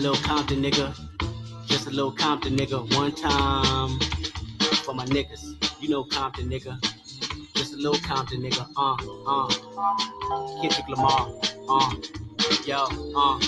little 0.00 0.22
Compton 0.22 0.62
nigga. 0.62 0.96
Just 1.66 1.86
a 1.86 1.90
little 1.90 2.10
Compton 2.10 2.56
nigga. 2.56 2.96
One 2.96 3.14
time 3.14 4.00
for 4.84 4.94
my 4.94 5.04
niggas. 5.06 5.54
You 5.80 5.90
know 5.90 6.04
Compton 6.04 6.48
nigga. 6.48 6.80
Just 7.54 7.74
a 7.74 7.76
little 7.76 8.00
Compton 8.00 8.40
nigga. 8.40 8.66
Uh, 8.76 8.96
uh. 9.26 10.62
Kendrick 10.62 10.88
Lamar. 10.88 11.30
Uh. 11.68 11.94
Yo, 12.64 12.86
uh. 13.14 13.38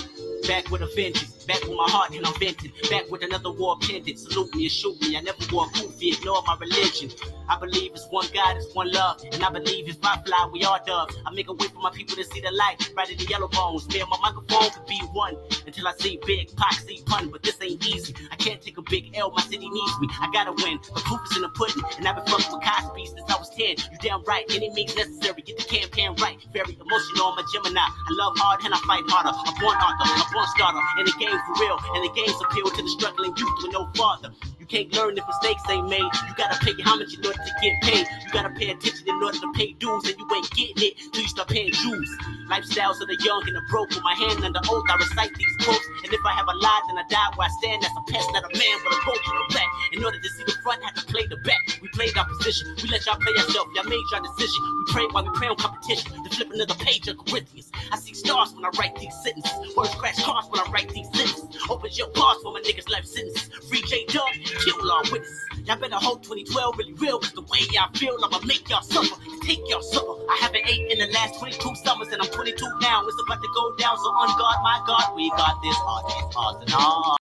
Back 0.47 0.69
with 0.69 0.81
a 0.81 0.89
vengeance. 0.95 1.43
Back 1.45 1.61
with 1.61 1.75
my 1.75 1.89
heart 1.89 2.11
and 2.11 2.25
I'm 2.25 2.39
venting. 2.39 2.71
Back 2.89 3.09
with 3.09 3.23
another 3.23 3.51
war 3.51 3.77
pendant. 3.81 4.19
Salute 4.19 4.53
me 4.53 4.63
and 4.63 4.71
shoot 4.71 5.01
me. 5.01 5.17
I 5.17 5.21
never 5.21 5.39
wore 5.51 5.65
a 5.65 5.69
kufi, 5.69 6.13
ignore 6.13 6.43
my 6.45 6.55
religion. 6.59 7.09
I 7.49 7.59
believe 7.59 7.91
it's 7.93 8.07
one 8.09 8.27
God, 8.33 8.57
it's 8.57 8.73
one 8.73 8.91
love. 8.91 9.23
And 9.31 9.43
I 9.43 9.49
believe 9.49 9.87
it's 9.87 10.01
my 10.01 10.21
fly, 10.25 10.49
we 10.51 10.63
all 10.63 10.79
doves. 10.85 11.15
I 11.25 11.31
make 11.33 11.49
a 11.49 11.53
way 11.53 11.67
for 11.67 11.79
my 11.79 11.91
people 11.91 12.15
to 12.15 12.23
see 12.23 12.41
the 12.41 12.51
light. 12.51 12.91
Right 12.95 13.09
in 13.09 13.17
the 13.17 13.25
yellow 13.25 13.47
bones. 13.47 13.87
Man, 13.93 14.05
my 14.09 14.17
microphone 14.21 14.69
could 14.69 14.87
be 14.87 14.99
one. 15.13 15.35
Until 15.65 15.87
I 15.87 15.93
see 15.99 16.19
big, 16.25 16.49
see 16.85 17.03
pun. 17.05 17.29
But 17.29 17.43
this 17.43 17.57
ain't 17.61 17.85
easy. 17.85 18.15
I 18.31 18.35
can't 18.35 18.61
take 18.61 18.77
a 18.77 18.81
big 18.81 19.15
L, 19.15 19.31
my 19.31 19.41
city 19.41 19.69
needs 19.69 19.99
me. 19.99 20.07
I 20.21 20.29
gotta 20.31 20.51
win. 20.51 20.79
The 20.93 21.01
proof 21.01 21.21
is 21.29 21.37
in 21.37 21.41
the 21.43 21.49
pudding. 21.49 21.83
And 21.97 22.07
I've 22.07 22.15
been 22.15 22.25
fucking 22.25 22.51
with 22.51 22.63
Cosby 22.63 23.05
since 23.05 23.29
I 23.29 23.37
was 23.37 23.49
10. 23.51 23.91
You 23.91 23.97
damn 24.01 24.23
right. 24.23 24.45
Any 24.49 24.69
means 24.71 24.95
necessary. 24.95 25.41
Get 25.41 25.57
the 25.57 25.65
campaign 25.65 26.15
right. 26.21 26.37
Very 26.53 26.77
emotional, 26.79 27.33
I'm 27.33 27.39
a 27.39 27.43
Gemini. 27.53 27.81
I 27.81 28.11
love 28.19 28.33
hard 28.37 28.61
and 28.63 28.73
I 28.73 28.79
fight 28.87 29.03
harder. 29.07 29.33
I'm 29.33 29.55
born 29.59 29.77
author, 29.77 30.07
I'm 30.07 30.33
born 30.33 30.47
starter. 30.55 30.81
And 30.97 31.07
the 31.07 31.15
game 31.19 31.37
for 31.47 31.53
real. 31.59 31.77
And 31.95 32.01
the 32.03 32.13
game's 32.15 32.39
appeal 32.39 32.67
to 32.69 32.81
the 32.81 32.89
struggling 32.89 33.33
youth 33.37 33.53
with 33.63 33.73
no 33.73 33.89
father. 33.95 34.31
You 34.59 34.62
can't 34.73 34.91
learn 34.97 35.13
if 35.15 35.23
mistakes 35.27 35.61
ain't 35.69 35.87
made. 35.87 36.01
You 36.01 36.33
gotta 36.35 36.57
pay 36.65 36.73
much 36.73 37.13
in 37.13 37.21
order 37.21 37.37
to 37.37 37.53
get 37.61 37.77
paid. 37.85 38.09
You 38.25 38.29
gotta 38.33 38.49
pay 38.57 38.73
attention 38.73 39.05
in 39.05 39.21
order 39.21 39.37
to 39.37 39.53
pay 39.53 39.73
dues, 39.77 40.09
and 40.09 40.17
you 40.17 40.25
ain't 40.33 40.49
getting 40.49 40.81
it 40.89 40.93
till 41.13 41.21
you 41.21 41.29
start 41.29 41.47
paying 41.47 41.69
dues. 41.69 42.09
Lifestyles 42.49 42.97
of 42.97 43.05
the 43.05 43.17
young 43.21 43.45
and 43.45 43.55
the 43.55 43.61
broke. 43.69 43.89
With 43.93 44.01
my 44.01 44.15
hand 44.17 44.43
under 44.43 44.59
oath, 44.73 44.89
I 44.89 44.95
recite 44.97 45.29
these 45.37 45.55
quotes. 45.61 45.85
And 46.03 46.11
if 46.11 46.25
I 46.25 46.33
have 46.33 46.47
a 46.49 46.57
lie, 46.57 46.81
then 46.89 46.97
I 46.97 47.05
die 47.05 47.29
where 47.37 47.45
I 47.45 47.51
stand. 47.61 47.83
That's 47.83 47.93
a 47.93 48.11
pest, 48.11 48.25
not 48.33 48.49
a 48.49 48.57
man, 48.57 48.77
but 48.81 48.97
a 48.97 48.99
roach 49.05 49.25
and 49.29 49.37
a 49.37 49.45
rat. 49.53 49.69
In 49.93 50.03
order 50.03 50.17
to 50.17 50.29
see 50.29 50.43
the 50.43 50.57
front, 50.65 50.81
had 50.81 50.95
to 50.95 51.05
play 51.05 51.27
the 51.29 51.37
back. 51.45 51.61
We 51.79 51.87
played 51.93 52.17
our 52.17 52.25
position. 52.25 52.73
We 52.81 52.89
let 52.89 53.05
y'all 53.05 53.21
play 53.21 53.33
ourselves. 53.37 53.69
Y'all 53.77 53.85
made 53.85 54.01
your 54.09 54.25
decision. 54.25 54.61
We 54.65 54.83
pray 54.89 55.05
while 55.13 55.23
we 55.23 55.29
pray 55.37 55.53
on 55.53 55.57
competition. 55.57 56.17
To 56.17 56.29
flip 56.33 56.49
another 56.49 56.77
page 56.81 57.07
of 57.07 57.21
Corinthians. 57.21 57.69
I 57.91 57.97
see 57.97 58.13
stars 58.13 58.53
when 58.53 58.65
I 58.65 58.69
write 58.79 58.95
these 58.95 59.15
sentences. 59.23 59.75
Words 59.75 59.95
crash 59.95 60.23
cars 60.23 60.45
when 60.49 60.61
I 60.61 60.71
write 60.71 60.89
these 60.89 61.07
sentences. 61.07 61.49
Opens 61.69 61.97
your 61.97 62.07
pause 62.07 62.37
for 62.43 62.53
my 62.53 62.61
niggas' 62.61 62.89
life 62.89 63.05
sentences. 63.05 63.49
Free 63.69 63.81
J 63.83 64.05
Dub, 64.07 64.27
kill 64.45 64.91
all 64.91 65.03
witnesses. 65.11 65.45
Y'all 65.65 65.77
better 65.77 65.95
hope 65.95 66.23
2012 66.23 66.77
really 66.77 66.93
real, 66.93 67.19
cause 67.19 67.33
the 67.33 67.41
way 67.41 67.59
y'all 67.71 67.91
feel, 67.93 68.17
I'ma 68.23 68.39
make 68.45 68.69
y'all 68.69 68.81
suffer 68.81 69.15
take 69.45 69.69
y'all 69.69 69.81
supper. 69.81 70.13
I 70.29 70.37
haven't 70.41 70.65
ate 70.65 70.91
in 70.91 70.99
the 70.99 71.07
last 71.13 71.39
22 71.39 71.75
summers, 71.83 72.07
and 72.09 72.21
I'm 72.21 72.29
22 72.29 72.65
now. 72.81 73.03
It's 73.05 73.21
about 73.25 73.41
to 73.41 73.49
go 73.53 73.75
down, 73.77 73.97
so 73.97 74.09
on 74.09 74.27
guard, 74.37 74.57
my 74.63 74.81
God, 74.87 75.15
we 75.15 75.29
got 75.31 75.61
this, 75.61 75.75
all 75.85 76.03
this, 76.07 76.35
all 76.35 76.57
and 76.59 76.73
all. 76.73 77.17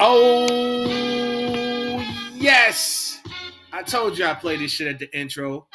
Oh, 0.00 0.46
yes. 2.34 3.20
I 3.72 3.82
told 3.82 4.18
you 4.18 4.24
I 4.26 4.34
played 4.34 4.60
this 4.60 4.72
shit 4.72 4.88
at 4.88 4.98
the 4.98 5.16
intro. 5.18 5.66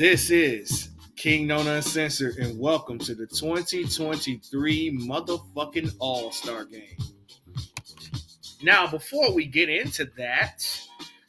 This 0.00 0.30
is 0.30 0.88
King 1.14 1.46
Nona 1.46 1.74
Uncensored, 1.74 2.36
and 2.36 2.58
welcome 2.58 2.98
to 3.00 3.14
the 3.14 3.26
2023 3.26 4.98
motherfucking 4.98 5.94
All 5.98 6.32
Star 6.32 6.64
game. 6.64 6.96
Now, 8.62 8.86
before 8.86 9.34
we 9.34 9.44
get 9.44 9.68
into 9.68 10.06
that, 10.16 10.64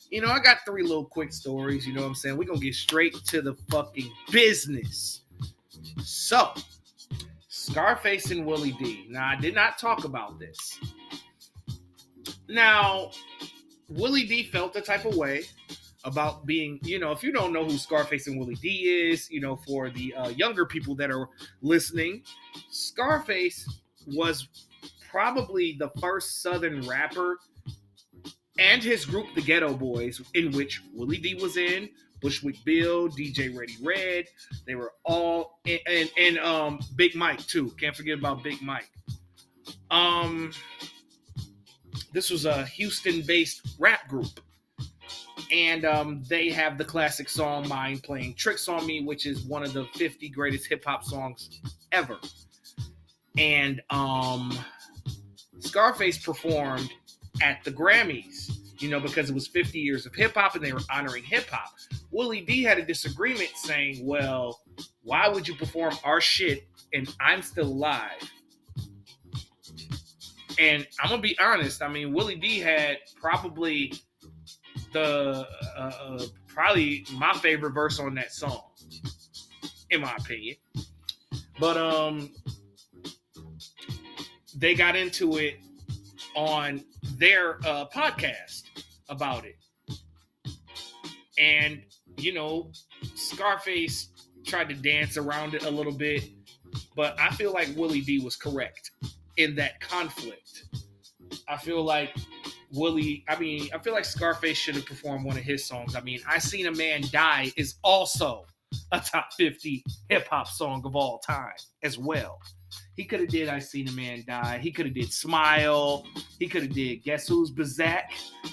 you 0.09 0.21
know, 0.21 0.29
I 0.29 0.39
got 0.39 0.59
three 0.65 0.83
little 0.83 1.03
quick 1.03 1.33
stories. 1.33 1.85
You 1.85 1.91
know 1.91 2.03
what 2.03 2.07
I'm 2.07 2.15
saying? 2.15 2.37
We're 2.37 2.45
going 2.45 2.61
to 2.61 2.65
get 2.65 2.75
straight 2.75 3.13
to 3.25 3.41
the 3.41 3.55
fucking 3.69 4.09
business. 4.31 5.23
So, 6.01 6.53
Scarface 7.49 8.31
and 8.31 8.45
Willie 8.45 8.77
D. 8.79 9.05
Now, 9.09 9.27
I 9.27 9.35
did 9.35 9.53
not 9.53 9.79
talk 9.79 10.05
about 10.05 10.39
this. 10.39 10.79
Now, 12.47 13.11
Willie 13.89 14.27
D 14.27 14.43
felt 14.43 14.71
the 14.71 14.79
type 14.79 15.03
of 15.03 15.17
way 15.17 15.43
about 16.03 16.45
being, 16.45 16.79
you 16.83 16.99
know, 16.99 17.11
if 17.11 17.23
you 17.23 17.31
don't 17.31 17.53
know 17.53 17.63
who 17.65 17.77
Scarface 17.77 18.27
and 18.27 18.39
Willie 18.39 18.55
D 18.55 19.09
is, 19.09 19.29
you 19.29 19.39
know, 19.39 19.55
for 19.55 19.89
the 19.89 20.13
uh, 20.15 20.29
younger 20.29 20.65
people 20.65 20.95
that 20.95 21.11
are 21.11 21.27
listening, 21.61 22.23
Scarface 22.69 23.67
was 24.07 24.47
probably 25.09 25.75
the 25.77 25.89
first 25.99 26.41
Southern 26.41 26.81
rapper 26.87 27.37
and 28.59 28.83
his 28.83 29.05
group, 29.05 29.27
the 29.35 29.41
Geto 29.41 29.77
Boys, 29.77 30.21
in 30.33 30.51
which 30.51 30.81
Willie 30.93 31.17
D 31.17 31.35
was 31.35 31.57
in, 31.57 31.89
Bushwick 32.21 32.63
Bill, 32.63 33.09
DJ 33.09 33.57
Ready 33.57 33.75
Red. 33.81 34.25
They 34.65 34.75
were 34.75 34.93
all 35.03 35.59
and, 35.65 35.79
and 35.87 36.09
and 36.17 36.37
um 36.39 36.79
Big 36.95 37.15
Mike 37.15 37.45
too. 37.47 37.69
Can't 37.79 37.95
forget 37.95 38.17
about 38.17 38.43
Big 38.43 38.61
Mike. 38.61 38.89
Um 39.89 40.51
this 42.13 42.29
was 42.29 42.45
a 42.45 42.65
Houston-based 42.65 43.75
rap 43.79 44.07
group. 44.07 44.39
And 45.51 45.83
um, 45.83 46.23
they 46.29 46.49
have 46.49 46.77
the 46.77 46.85
classic 46.85 47.27
song 47.27 47.67
Mind 47.67 48.03
Playing 48.03 48.35
Tricks 48.35 48.69
on 48.69 48.85
Me, 48.85 49.03
which 49.03 49.25
is 49.25 49.41
one 49.41 49.63
of 49.63 49.73
the 49.73 49.85
50 49.95 50.29
greatest 50.29 50.67
hip 50.67 50.83
hop 50.85 51.03
songs 51.03 51.61
ever. 51.91 52.17
And 53.37 53.81
um, 53.89 54.57
Scarface 55.59 56.17
performed 56.17 56.89
at 57.41 57.63
the 57.63 57.71
Grammys, 57.71 58.51
you 58.79 58.89
know, 58.89 58.99
because 58.99 59.29
it 59.29 59.33
was 59.33 59.47
50 59.47 59.79
years 59.79 60.05
of 60.05 60.15
hip 60.15 60.35
hop 60.35 60.55
and 60.55 60.63
they 60.63 60.71
were 60.71 60.81
honoring 60.89 61.23
hip 61.23 61.47
hop. 61.49 61.73
Willie 62.11 62.41
D 62.41 62.63
had 62.63 62.77
a 62.77 62.85
disagreement 62.85 63.51
saying, 63.55 64.05
well, 64.05 64.61
why 65.03 65.27
would 65.27 65.47
you 65.47 65.55
perform 65.55 65.95
our 66.03 66.21
shit 66.21 66.67
and 66.93 67.13
I'm 67.19 67.41
still 67.41 67.67
alive? 67.67 68.31
And 70.59 70.85
I'm 71.01 71.09
gonna 71.09 71.21
be 71.21 71.37
honest. 71.39 71.81
I 71.81 71.87
mean, 71.87 72.13
Willie 72.13 72.35
D 72.35 72.59
had 72.59 72.97
probably 73.19 73.93
the 74.91 75.47
uh, 75.77 75.79
uh, 75.79 76.23
probably 76.47 77.05
my 77.13 77.33
favorite 77.33 77.71
verse 77.71 77.99
on 77.99 78.15
that 78.15 78.31
song, 78.31 78.63
in 79.89 80.01
my 80.01 80.15
opinion. 80.15 80.55
But 81.59 81.77
um, 81.77 82.31
they 84.55 84.73
got 84.75 84.95
into 84.95 85.37
it 85.37 85.59
on 86.35 86.83
their 87.17 87.57
uh, 87.65 87.85
podcast 87.93 88.63
about 89.09 89.45
it, 89.45 89.57
and 91.37 91.81
you 92.17 92.33
know, 92.33 92.71
Scarface 93.15 94.09
tried 94.45 94.69
to 94.69 94.75
dance 94.75 95.17
around 95.17 95.53
it 95.53 95.63
a 95.63 95.69
little 95.69 95.93
bit, 95.93 96.23
but 96.95 97.19
I 97.19 97.29
feel 97.29 97.53
like 97.53 97.69
Willie 97.75 98.01
D 98.01 98.19
was 98.19 98.35
correct 98.35 98.91
in 99.37 99.55
that 99.55 99.79
conflict. 99.79 100.65
I 101.47 101.57
feel 101.57 101.83
like 101.83 102.15
Willie, 102.73 103.25
I 103.27 103.37
mean, 103.37 103.69
I 103.73 103.79
feel 103.79 103.93
like 103.93 104.05
Scarface 104.05 104.57
should 104.57 104.75
have 104.75 104.85
performed 104.85 105.25
one 105.25 105.37
of 105.37 105.43
his 105.43 105.65
songs. 105.65 105.95
I 105.95 106.01
mean, 106.01 106.19
I 106.27 106.39
Seen 106.39 106.67
a 106.67 106.71
Man 106.71 107.03
Die 107.11 107.51
is 107.57 107.75
also 107.83 108.45
a 108.91 108.99
top 108.99 109.33
50 109.33 109.83
hip 110.09 110.27
hop 110.27 110.47
song 110.47 110.81
of 110.85 110.95
all 110.95 111.19
time 111.19 111.53
as 111.83 111.97
well. 111.97 112.39
He 112.95 113.03
could 113.03 113.19
have 113.19 113.29
did 113.29 113.49
I 113.49 113.59
Seen 113.59 113.87
a 113.89 113.91
Man 113.91 114.23
Die. 114.25 114.59
He 114.59 114.71
could 114.71 114.85
have 114.85 114.95
did 114.95 115.11
Smile. 115.11 116.05
He 116.39 116.47
could 116.47 116.63
have 116.63 116.73
did 116.73 117.03
Guess 117.03 117.27
Who's 117.27 117.51
Bazak. 117.51 118.03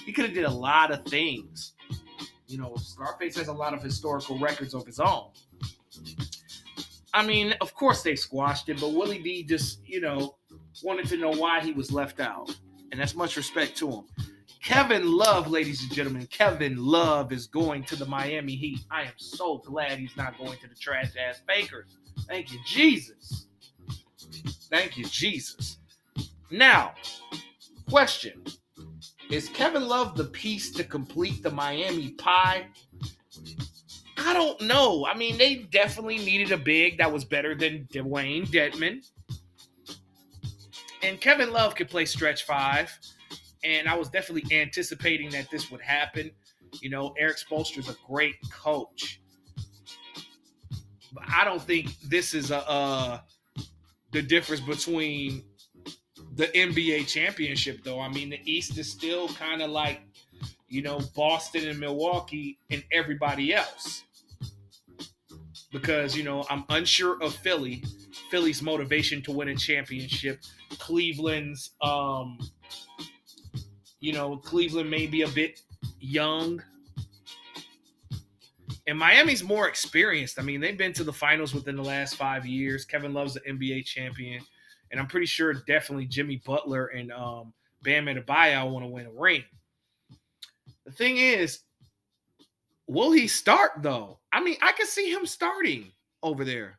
He 0.05 0.11
could 0.11 0.25
have 0.25 0.33
did 0.33 0.45
a 0.45 0.51
lot 0.51 0.91
of 0.91 1.05
things. 1.05 1.73
You 2.47 2.57
know, 2.57 2.75
Scarface 2.75 3.37
has 3.37 3.47
a 3.47 3.53
lot 3.53 3.73
of 3.73 3.81
historical 3.81 4.37
records 4.39 4.73
of 4.73 4.85
his 4.85 4.99
own. 4.99 5.29
I 7.13 7.25
mean, 7.25 7.53
of 7.61 7.73
course 7.73 8.03
they 8.03 8.15
squashed 8.15 8.69
it, 8.69 8.79
but 8.79 8.93
Willie 8.93 9.19
D 9.19 9.43
just, 9.43 9.79
you 9.85 10.01
know, 10.01 10.35
wanted 10.83 11.07
to 11.07 11.17
know 11.17 11.31
why 11.31 11.61
he 11.61 11.71
was 11.71 11.91
left 11.91 12.19
out. 12.19 12.49
And 12.91 12.99
that's 12.99 13.15
much 13.15 13.37
respect 13.37 13.77
to 13.77 13.89
him. 13.91 14.03
Kevin 14.63 15.11
Love, 15.11 15.49
ladies 15.49 15.81
and 15.81 15.91
gentlemen, 15.93 16.27
Kevin 16.27 16.75
Love 16.77 17.31
is 17.31 17.47
going 17.47 17.83
to 17.85 17.95
the 17.95 18.05
Miami 18.05 18.55
Heat. 18.55 18.79
I 18.91 19.03
am 19.03 19.13
so 19.17 19.59
glad 19.59 19.97
he's 19.97 20.15
not 20.17 20.37
going 20.37 20.57
to 20.59 20.67
the 20.67 20.75
trash 20.75 21.13
ass 21.17 21.41
Bakers. 21.47 21.97
Thank 22.27 22.51
you, 22.51 22.59
Jesus. 22.65 23.47
Thank 24.69 24.97
you, 24.97 25.05
Jesus. 25.05 25.77
Now, 26.51 26.93
question 27.89 28.43
Is 29.29 29.49
Kevin 29.49 29.87
Love 29.87 30.15
the 30.15 30.25
piece 30.25 30.71
to 30.71 30.83
complete 30.83 31.41
the 31.41 31.51
Miami 31.51 32.11
pie? 32.11 32.67
I 34.17 34.33
don't 34.33 34.61
know. 34.61 35.05
I 35.05 35.15
mean, 35.15 35.37
they 35.37 35.55
definitely 35.71 36.17
needed 36.17 36.51
a 36.51 36.57
big 36.57 36.97
that 36.97 37.11
was 37.11 37.23
better 37.23 37.55
than 37.55 37.87
Dewayne 37.91 38.47
Dedmon. 38.47 39.05
And 41.03 41.19
Kevin 41.21 41.51
Love 41.51 41.75
could 41.75 41.89
play 41.89 42.05
stretch 42.05 42.43
five. 42.45 42.97
And 43.63 43.87
I 43.89 43.95
was 43.95 44.09
definitely 44.09 44.57
anticipating 44.57 45.29
that 45.31 45.49
this 45.51 45.71
would 45.71 45.81
happen. 45.81 46.31
You 46.81 46.89
know, 46.89 47.13
Erik 47.17 47.37
Spoelstra's 47.37 47.89
a 47.89 47.95
great 48.07 48.35
coach. 48.51 49.21
But 51.13 51.23
I 51.27 51.43
don't 51.43 51.61
think 51.61 51.99
this 52.01 52.33
is 52.33 52.51
a 52.51 52.67
uh, 52.69 53.19
the 54.11 54.21
difference 54.21 54.61
between 54.61 55.43
the 56.35 56.47
NBA 56.47 57.07
championship, 57.07 57.83
though. 57.83 57.99
I 57.99 58.09
mean, 58.09 58.29
the 58.29 58.39
East 58.45 58.77
is 58.77 58.89
still 58.91 59.27
kind 59.29 59.61
of 59.61 59.71
like, 59.71 60.01
you 60.67 60.81
know, 60.81 60.99
Boston 61.15 61.67
and 61.67 61.79
Milwaukee 61.79 62.59
and 62.71 62.83
everybody 62.91 63.53
else. 63.53 64.03
because 65.71 66.15
you 66.15 66.23
know 66.23 66.45
I'm 66.49 66.63
unsure 66.69 67.21
of 67.21 67.33
Philly, 67.35 67.83
Philly's 68.29 68.61
motivation 68.61 69.21
to 69.23 69.31
win 69.31 69.49
a 69.49 69.55
championship, 69.55 70.41
Cleveland's, 70.77 71.71
um, 71.81 72.39
you 73.99 74.13
know, 74.13 74.37
Cleveland 74.37 74.89
may 74.89 75.07
be 75.07 75.23
a 75.23 75.27
bit 75.27 75.61
young, 75.99 76.61
and 78.87 78.97
Miami's 78.97 79.43
more 79.43 79.67
experienced. 79.67 80.39
I 80.39 80.41
mean, 80.41 80.61
they've 80.61 80.77
been 80.77 80.93
to 80.93 81.03
the 81.03 81.13
finals 81.13 81.53
within 81.53 81.75
the 81.75 81.83
last 81.83 82.15
five 82.15 82.45
years. 82.45 82.85
Kevin 82.85 83.13
Love's 83.13 83.35
the 83.35 83.41
NBA 83.41 83.85
champion, 83.85 84.41
and 84.91 84.99
I'm 84.99 85.07
pretty 85.07 85.27
sure 85.27 85.53
definitely 85.53 86.05
Jimmy 86.05 86.41
Butler 86.43 86.87
and 86.87 87.11
um, 87.11 87.53
Bam 87.83 88.05
Adebayo 88.05 88.71
want 88.71 88.83
to 88.83 88.89
win 88.89 89.05
a 89.05 89.11
ring. 89.11 89.43
The 90.85 90.91
thing 90.91 91.17
is, 91.17 91.59
will 92.87 93.11
he 93.11 93.27
start 93.27 93.73
though? 93.81 94.19
I 94.33 94.41
mean, 94.41 94.57
I 94.61 94.71
can 94.71 94.87
see 94.87 95.11
him 95.11 95.27
starting 95.27 95.91
over 96.23 96.43
there. 96.43 96.78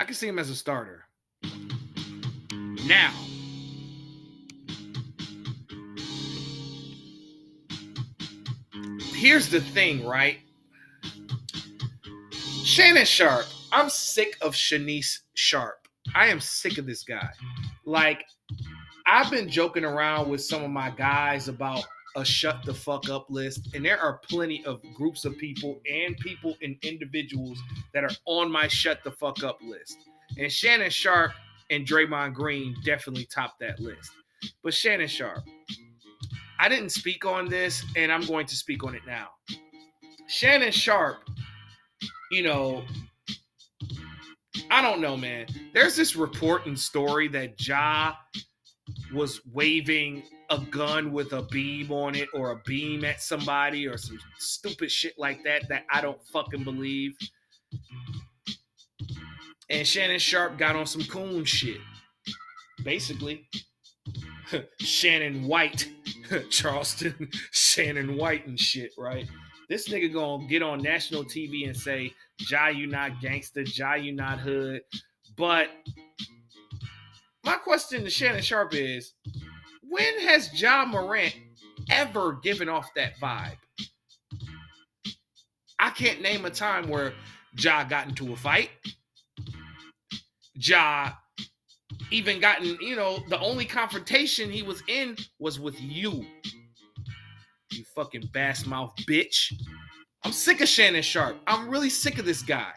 I 0.00 0.04
can 0.04 0.14
see 0.14 0.26
him 0.26 0.38
as 0.38 0.48
a 0.48 0.54
starter. 0.54 1.04
Now, 2.86 3.12
here's 9.12 9.50
the 9.50 9.60
thing, 9.60 10.06
right? 10.06 10.38
Shannon 12.64 13.04
Sharpe. 13.04 13.44
I'm 13.72 13.90
sick 13.90 14.38
of 14.40 14.54
Shanice 14.54 15.18
Sharp. 15.34 15.86
I 16.14 16.28
am 16.28 16.40
sick 16.40 16.78
of 16.78 16.86
this 16.86 17.02
guy. 17.02 17.28
Like, 17.84 18.24
I've 19.04 19.30
been 19.30 19.50
joking 19.50 19.84
around 19.84 20.30
with 20.30 20.40
some 20.42 20.64
of 20.64 20.70
my 20.70 20.88
guys 20.88 21.48
about 21.48 21.84
a 22.16 22.24
shut 22.24 22.64
the 22.64 22.74
fuck 22.74 23.08
up 23.08 23.26
list, 23.30 23.74
and 23.74 23.84
there 23.84 24.00
are 24.00 24.20
plenty 24.28 24.64
of 24.64 24.80
groups 24.94 25.24
of 25.24 25.36
people 25.38 25.80
and 25.90 26.16
people 26.18 26.56
and 26.62 26.76
individuals 26.82 27.58
that 27.94 28.04
are 28.04 28.10
on 28.26 28.50
my 28.50 28.66
shut 28.66 29.02
the 29.04 29.10
fuck 29.10 29.42
up 29.44 29.58
list. 29.62 29.96
And 30.38 30.50
Shannon 30.50 30.90
Sharpe 30.90 31.32
and 31.70 31.86
Draymond 31.86 32.34
Green 32.34 32.76
definitely 32.84 33.26
top 33.26 33.54
that 33.60 33.78
list. 33.80 34.10
But 34.62 34.74
Shannon 34.74 35.08
Sharpe, 35.08 35.44
I 36.58 36.68
didn't 36.68 36.90
speak 36.90 37.24
on 37.24 37.48
this, 37.48 37.84
and 37.96 38.10
I'm 38.10 38.26
going 38.26 38.46
to 38.46 38.56
speak 38.56 38.84
on 38.84 38.94
it 38.94 39.02
now. 39.06 39.28
Shannon 40.28 40.72
Sharpe, 40.72 41.28
you 42.30 42.42
know, 42.42 42.84
I 44.70 44.82
don't 44.82 45.00
know, 45.00 45.16
man. 45.16 45.46
There's 45.74 45.96
this 45.96 46.14
report 46.16 46.66
and 46.66 46.78
story 46.78 47.28
that 47.28 47.64
Ja 47.66 48.14
was 49.12 49.40
waving 49.52 50.22
a 50.50 50.58
gun 50.58 51.12
with 51.12 51.32
a 51.32 51.42
beam 51.42 51.92
on 51.92 52.14
it 52.16 52.28
or 52.34 52.50
a 52.50 52.56
beam 52.66 53.04
at 53.04 53.22
somebody 53.22 53.86
or 53.86 53.96
some 53.96 54.18
stupid 54.38 54.90
shit 54.90 55.14
like 55.16 55.42
that 55.44 55.68
that 55.68 55.84
I 55.90 56.00
don't 56.00 56.20
fucking 56.32 56.64
believe. 56.64 57.16
And 59.70 59.86
Shannon 59.86 60.18
Sharpe 60.18 60.58
got 60.58 60.74
on 60.74 60.86
some 60.86 61.04
coon 61.04 61.44
shit. 61.44 61.78
Basically, 62.82 63.48
Shannon 64.80 65.46
White, 65.46 65.88
Charleston, 66.50 67.30
Shannon 67.52 68.16
White 68.16 68.46
and 68.46 68.58
shit, 68.58 68.90
right? 68.98 69.28
This 69.68 69.88
nigga 69.88 70.12
gonna 70.12 70.48
get 70.48 70.62
on 70.62 70.82
national 70.82 71.24
TV 71.24 71.66
and 71.66 71.76
say, 71.76 72.12
Ja, 72.50 72.68
you 72.68 72.88
not 72.88 73.20
gangster, 73.20 73.62
Ja, 73.62 73.94
you 73.94 74.12
not 74.12 74.40
hood. 74.40 74.80
But 75.36 75.68
my 77.44 77.54
question 77.54 78.02
to 78.02 78.10
Shannon 78.10 78.42
Sharpe 78.42 78.74
is 78.74 79.12
when 79.90 80.20
has 80.20 80.58
Ja 80.58 80.86
Morant 80.86 81.34
ever 81.90 82.34
given 82.42 82.68
off 82.68 82.88
that 82.94 83.18
vibe? 83.20 83.58
I 85.78 85.90
can't 85.90 86.22
name 86.22 86.44
a 86.44 86.50
time 86.50 86.88
where 86.88 87.12
Ja 87.58 87.84
got 87.84 88.08
into 88.08 88.32
a 88.32 88.36
fight. 88.36 88.70
Ja 90.54 91.12
even 92.10 92.40
gotten, 92.40 92.76
you 92.80 92.96
know, 92.96 93.22
the 93.28 93.38
only 93.40 93.64
confrontation 93.64 94.50
he 94.50 94.62
was 94.62 94.82
in 94.88 95.16
was 95.38 95.60
with 95.60 95.80
you. 95.80 96.24
You 97.72 97.84
fucking 97.94 98.30
bass 98.32 98.66
mouth 98.66 98.94
bitch. 99.08 99.52
I'm 100.24 100.32
sick 100.32 100.60
of 100.60 100.68
Shannon 100.68 101.02
Sharpe. 101.02 101.36
I'm 101.46 101.68
really 101.68 101.90
sick 101.90 102.18
of 102.18 102.24
this 102.24 102.42
guy. 102.42 102.72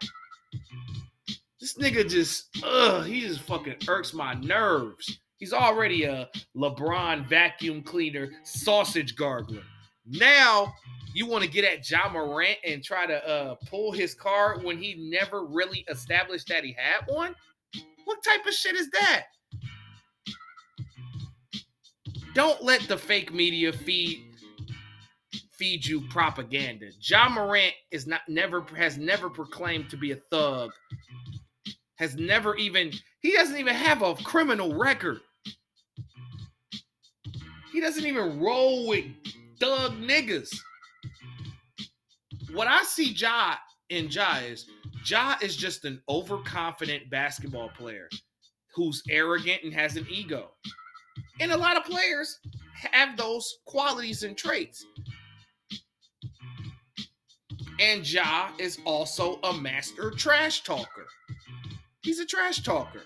This 1.60 1.76
nigga 1.78 2.08
just, 2.08 2.48
ugh, 2.62 3.06
he 3.06 3.22
just 3.22 3.40
fucking 3.40 3.76
irks 3.88 4.14
my 4.14 4.34
nerves. 4.34 5.20
He's 5.36 5.52
already 5.52 6.04
a 6.04 6.28
LeBron 6.56 7.28
vacuum 7.28 7.82
cleaner, 7.82 8.30
sausage 8.44 9.16
gargler. 9.16 9.62
Now 10.06 10.72
you 11.14 11.26
want 11.26 11.44
to 11.44 11.50
get 11.50 11.64
at 11.64 11.88
Ja 11.88 12.08
Morant 12.08 12.58
and 12.64 12.82
try 12.82 13.06
to 13.06 13.28
uh, 13.28 13.54
pull 13.66 13.92
his 13.92 14.14
card 14.14 14.62
when 14.62 14.78
he 14.78 15.10
never 15.10 15.44
really 15.44 15.84
established 15.88 16.48
that 16.48 16.64
he 16.64 16.74
had 16.76 17.06
one? 17.08 17.34
What 18.04 18.22
type 18.22 18.46
of 18.46 18.52
shit 18.52 18.76
is 18.76 18.90
that? 18.90 19.24
Don't 22.34 22.62
let 22.62 22.82
the 22.82 22.98
fake 22.98 23.32
media 23.32 23.72
feed 23.72 24.30
feed 25.52 25.86
you 25.86 26.00
propaganda. 26.08 26.86
Ja 27.00 27.28
Morant 27.28 27.72
is 27.92 28.06
not 28.06 28.22
never 28.28 28.62
has 28.76 28.98
never 28.98 29.30
proclaimed 29.30 29.88
to 29.88 29.96
be 29.96 30.10
a 30.10 30.16
thug 30.16 30.70
has 31.96 32.16
never 32.16 32.56
even, 32.56 32.92
he 33.24 33.32
doesn't 33.32 33.56
even 33.56 33.74
have 33.74 34.02
a 34.02 34.14
criminal 34.16 34.76
record. 34.76 35.18
He 37.72 37.80
doesn't 37.80 38.04
even 38.04 38.38
roll 38.38 38.86
with 38.86 39.06
thug 39.58 39.92
niggas. 39.94 40.54
What 42.52 42.68
I 42.68 42.82
see 42.82 43.12
Ja 43.12 43.54
in 43.88 44.10
Ja 44.10 44.40
is 44.40 44.66
Ja 45.06 45.36
is 45.40 45.56
just 45.56 45.86
an 45.86 46.02
overconfident 46.06 47.08
basketball 47.08 47.70
player 47.70 48.10
who's 48.74 49.02
arrogant 49.08 49.62
and 49.64 49.72
has 49.72 49.96
an 49.96 50.06
ego. 50.10 50.50
And 51.40 51.50
a 51.50 51.56
lot 51.56 51.78
of 51.78 51.84
players 51.84 52.38
have 52.74 53.16
those 53.16 53.50
qualities 53.64 54.22
and 54.22 54.36
traits. 54.36 54.84
And 57.80 58.06
Ja 58.06 58.50
is 58.58 58.78
also 58.84 59.40
a 59.44 59.54
master 59.54 60.10
trash 60.10 60.62
talker. 60.62 61.06
He's 62.02 62.20
a 62.20 62.26
trash 62.26 62.62
talker. 62.62 63.00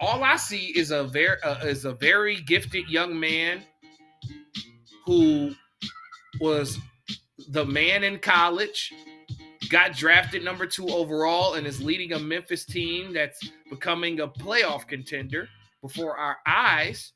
All 0.00 0.22
I 0.22 0.36
see 0.36 0.72
is 0.76 0.90
a 0.90 1.04
very 1.04 1.40
uh, 1.42 1.64
is 1.64 1.84
a 1.84 1.92
very 1.94 2.40
gifted 2.42 2.88
young 2.88 3.18
man 3.18 3.62
who 5.04 5.54
was 6.40 6.78
the 7.48 7.64
man 7.64 8.04
in 8.04 8.18
college, 8.18 8.92
got 9.70 9.94
drafted 9.96 10.44
number 10.44 10.66
two 10.66 10.88
overall, 10.88 11.54
and 11.54 11.66
is 11.66 11.82
leading 11.82 12.12
a 12.12 12.18
Memphis 12.18 12.64
team 12.64 13.14
that's 13.14 13.40
becoming 13.70 14.20
a 14.20 14.28
playoff 14.28 14.86
contender 14.86 15.48
before 15.80 16.16
our 16.16 16.36
eyes. 16.46 17.12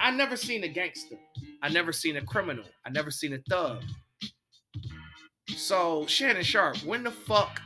I 0.00 0.10
never 0.10 0.36
seen 0.36 0.64
a 0.64 0.68
gangster. 0.68 1.16
I 1.62 1.68
never 1.68 1.92
seen 1.92 2.16
a 2.16 2.22
criminal. 2.24 2.64
I 2.86 2.90
never 2.90 3.10
seen 3.10 3.32
a 3.32 3.38
thug. 3.48 3.82
So 5.56 6.06
Shannon 6.06 6.42
Sharpe, 6.42 6.78
when 6.78 7.02
the 7.02 7.10
fuck 7.10 7.60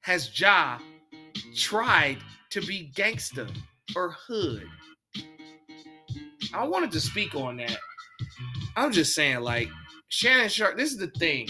has 0.00 0.38
Ja 0.38 0.78
tried 1.54 2.18
to 2.50 2.60
be 2.60 2.90
gangster 2.94 3.46
or 3.94 4.12
hood? 4.26 4.66
I 6.52 6.66
wanted 6.66 6.92
to 6.92 7.00
speak 7.00 7.34
on 7.34 7.56
that. 7.56 7.76
I'm 8.76 8.92
just 8.92 9.14
saying, 9.14 9.40
like, 9.40 9.68
Shannon 10.08 10.48
Sharpe, 10.48 10.76
this 10.76 10.92
is 10.92 10.98
the 10.98 11.08
thing. 11.18 11.48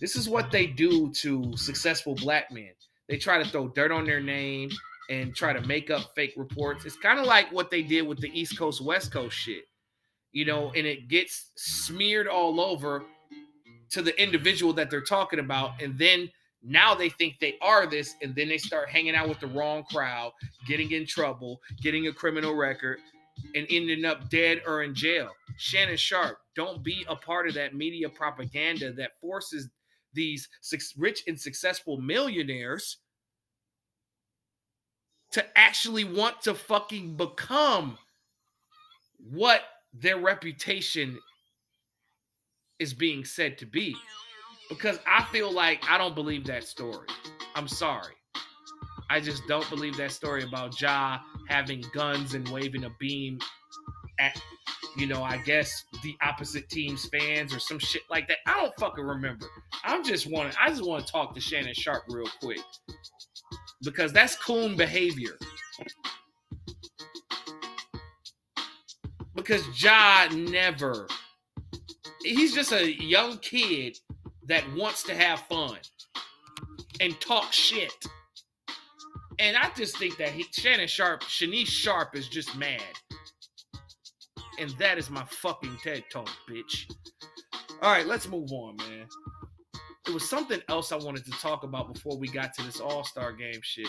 This 0.00 0.16
is 0.16 0.28
what 0.28 0.50
they 0.50 0.66
do 0.66 1.12
to 1.20 1.56
successful 1.56 2.14
black 2.14 2.50
men. 2.50 2.72
They 3.08 3.16
try 3.16 3.42
to 3.42 3.48
throw 3.48 3.68
dirt 3.68 3.92
on 3.92 4.04
their 4.04 4.20
name 4.20 4.70
and 5.10 5.34
try 5.34 5.52
to 5.52 5.60
make 5.66 5.90
up 5.90 6.12
fake 6.14 6.34
reports. 6.36 6.84
It's 6.84 6.96
kind 6.96 7.18
of 7.18 7.26
like 7.26 7.52
what 7.52 7.70
they 7.70 7.82
did 7.82 8.06
with 8.06 8.20
the 8.20 8.30
East 8.38 8.58
Coast, 8.58 8.82
West 8.82 9.12
Coast 9.12 9.36
shit, 9.36 9.64
you 10.32 10.44
know, 10.44 10.72
and 10.74 10.86
it 10.86 11.08
gets 11.08 11.50
smeared 11.56 12.26
all 12.26 12.60
over 12.60 13.04
to 13.90 14.02
the 14.02 14.20
individual 14.20 14.72
that 14.74 14.90
they're 14.90 15.02
talking 15.02 15.38
about. 15.38 15.82
And 15.82 15.98
then 15.98 16.30
now 16.64 16.94
they 16.94 17.10
think 17.10 17.38
they 17.40 17.56
are 17.60 17.86
this, 17.86 18.14
and 18.22 18.34
then 18.34 18.48
they 18.48 18.58
start 18.58 18.88
hanging 18.88 19.14
out 19.14 19.28
with 19.28 19.40
the 19.40 19.46
wrong 19.48 19.84
crowd, 19.84 20.32
getting 20.66 20.90
in 20.92 21.06
trouble, 21.06 21.60
getting 21.82 22.06
a 22.06 22.12
criminal 22.12 22.54
record, 22.54 22.98
and 23.54 23.66
ending 23.68 24.04
up 24.04 24.30
dead 24.30 24.62
or 24.66 24.82
in 24.82 24.94
jail. 24.94 25.28
Shannon 25.58 25.96
Sharpe, 25.96 26.38
don't 26.56 26.82
be 26.82 27.04
a 27.08 27.16
part 27.16 27.48
of 27.48 27.54
that 27.54 27.74
media 27.74 28.08
propaganda 28.08 28.92
that 28.94 29.18
forces 29.20 29.68
these 30.14 30.48
rich 30.96 31.22
and 31.26 31.38
successful 31.38 31.98
millionaires 31.98 32.98
to 35.32 35.44
actually 35.58 36.04
want 36.04 36.40
to 36.42 36.54
fucking 36.54 37.16
become 37.16 37.98
what 39.18 39.62
their 39.92 40.18
reputation 40.18 41.18
is 42.78 42.94
being 42.94 43.24
said 43.24 43.58
to 43.58 43.66
be 43.66 43.96
because 44.68 44.98
I 45.06 45.24
feel 45.24 45.52
like 45.52 45.84
I 45.88 45.98
don't 45.98 46.14
believe 46.14 46.44
that 46.46 46.64
story. 46.64 47.06
I'm 47.54 47.68
sorry. 47.68 48.14
I 49.10 49.20
just 49.20 49.46
don't 49.46 49.68
believe 49.70 49.96
that 49.98 50.12
story 50.12 50.42
about 50.42 50.80
Ja 50.80 51.18
having 51.48 51.84
guns 51.92 52.34
and 52.34 52.48
waving 52.48 52.84
a 52.84 52.90
beam 52.98 53.38
at, 54.18 54.40
you 54.96 55.06
know, 55.06 55.22
I 55.22 55.36
guess 55.38 55.84
the 56.02 56.14
opposite 56.22 56.68
team's 56.68 57.08
fans 57.08 57.54
or 57.54 57.58
some 57.58 57.78
shit 57.78 58.02
like 58.10 58.26
that. 58.28 58.38
I 58.46 58.54
don't 58.54 58.72
fucking 58.78 59.04
remember. 59.04 59.46
I'm 59.84 60.02
just 60.02 60.30
want 60.30 60.54
I 60.60 60.70
just 60.70 60.84
want 60.84 61.06
to 61.06 61.12
talk 61.12 61.34
to 61.34 61.40
Shannon 61.40 61.74
Sharpe 61.74 62.04
real 62.08 62.30
quick 62.40 62.60
because 63.82 64.12
that's 64.12 64.36
coon 64.36 64.76
behavior. 64.76 65.36
Because 69.34 69.62
Ja 69.82 70.28
never, 70.32 71.06
he's 72.22 72.54
just 72.54 72.72
a 72.72 73.00
young 73.02 73.36
kid 73.38 73.98
that 74.46 74.64
wants 74.74 75.02
to 75.04 75.14
have 75.14 75.40
fun 75.40 75.78
and 77.00 77.18
talk 77.20 77.52
shit. 77.52 77.92
And 79.38 79.56
I 79.56 79.70
just 79.76 79.98
think 79.98 80.16
that 80.18 80.28
he, 80.28 80.44
Shannon 80.52 80.86
Sharpe, 80.86 81.22
Shanice 81.22 81.66
Sharp 81.66 82.14
is 82.14 82.28
just 82.28 82.56
mad. 82.56 82.80
And 84.60 84.70
that 84.78 84.98
is 84.98 85.10
my 85.10 85.24
fucking 85.24 85.76
TED 85.82 86.04
talk, 86.12 86.30
bitch. 86.48 86.90
All 87.82 87.90
right, 87.90 88.06
let's 88.06 88.28
move 88.28 88.52
on, 88.52 88.76
man. 88.76 89.06
There 90.04 90.14
was 90.14 90.28
something 90.28 90.60
else 90.68 90.92
I 90.92 90.96
wanted 90.96 91.24
to 91.24 91.32
talk 91.32 91.64
about 91.64 91.92
before 91.92 92.16
we 92.16 92.28
got 92.28 92.54
to 92.54 92.62
this 92.62 92.80
All 92.80 93.04
Star 93.04 93.32
game 93.32 93.60
shit. 93.62 93.88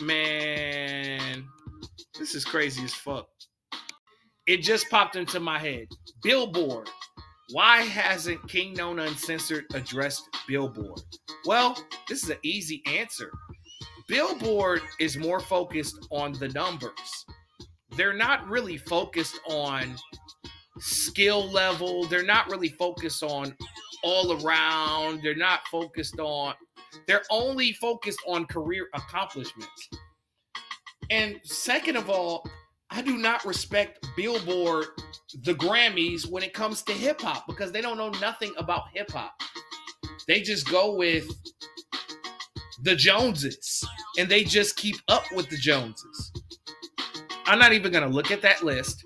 Man, 0.00 1.46
this 2.18 2.34
is 2.34 2.44
crazy 2.44 2.84
as 2.84 2.94
fuck. 2.94 3.26
It 4.46 4.58
just 4.58 4.88
popped 4.90 5.16
into 5.16 5.40
my 5.40 5.58
head. 5.58 5.88
Billboard. 6.22 6.88
Why 7.50 7.82
hasn't 7.82 8.48
King 8.48 8.72
Known 8.74 8.98
Uncensored 8.98 9.66
addressed 9.74 10.28
Billboard? 10.48 11.00
Well, 11.44 11.76
this 12.08 12.24
is 12.24 12.30
an 12.30 12.38
easy 12.42 12.82
answer. 12.86 13.30
Billboard 14.08 14.82
is 14.98 15.16
more 15.16 15.40
focused 15.40 16.06
on 16.10 16.32
the 16.32 16.48
numbers. 16.48 17.26
They're 17.96 18.12
not 18.12 18.48
really 18.48 18.76
focused 18.76 19.38
on 19.48 19.96
skill 20.78 21.50
level. 21.50 22.06
They're 22.06 22.24
not 22.24 22.50
really 22.50 22.68
focused 22.68 23.22
on 23.22 23.56
all 24.02 24.44
around. 24.44 25.22
They're 25.22 25.34
not 25.34 25.60
focused 25.70 26.18
on, 26.18 26.54
they're 27.06 27.24
only 27.30 27.72
focused 27.72 28.20
on 28.26 28.46
career 28.46 28.88
accomplishments. 28.94 29.88
And 31.10 31.40
second 31.44 31.96
of 31.96 32.10
all, 32.10 32.48
I 32.90 33.02
do 33.02 33.18
not 33.18 33.44
respect 33.44 34.06
Billboard, 34.16 34.86
the 35.42 35.54
Grammys, 35.54 36.30
when 36.30 36.42
it 36.42 36.54
comes 36.54 36.82
to 36.82 36.92
hip 36.92 37.20
hop 37.20 37.46
because 37.46 37.72
they 37.72 37.80
don't 37.80 37.98
know 37.98 38.10
nothing 38.20 38.52
about 38.56 38.84
hip 38.94 39.10
hop. 39.10 39.32
They 40.28 40.40
just 40.40 40.68
go 40.70 40.94
with 40.94 41.28
the 42.82 42.94
Joneses 42.94 43.84
and 44.18 44.28
they 44.28 44.44
just 44.44 44.76
keep 44.76 44.96
up 45.08 45.24
with 45.34 45.48
the 45.48 45.56
Joneses. 45.56 46.32
I'm 47.46 47.58
not 47.58 47.72
even 47.72 47.92
going 47.92 48.08
to 48.08 48.14
look 48.14 48.30
at 48.30 48.42
that 48.42 48.64
list. 48.64 49.04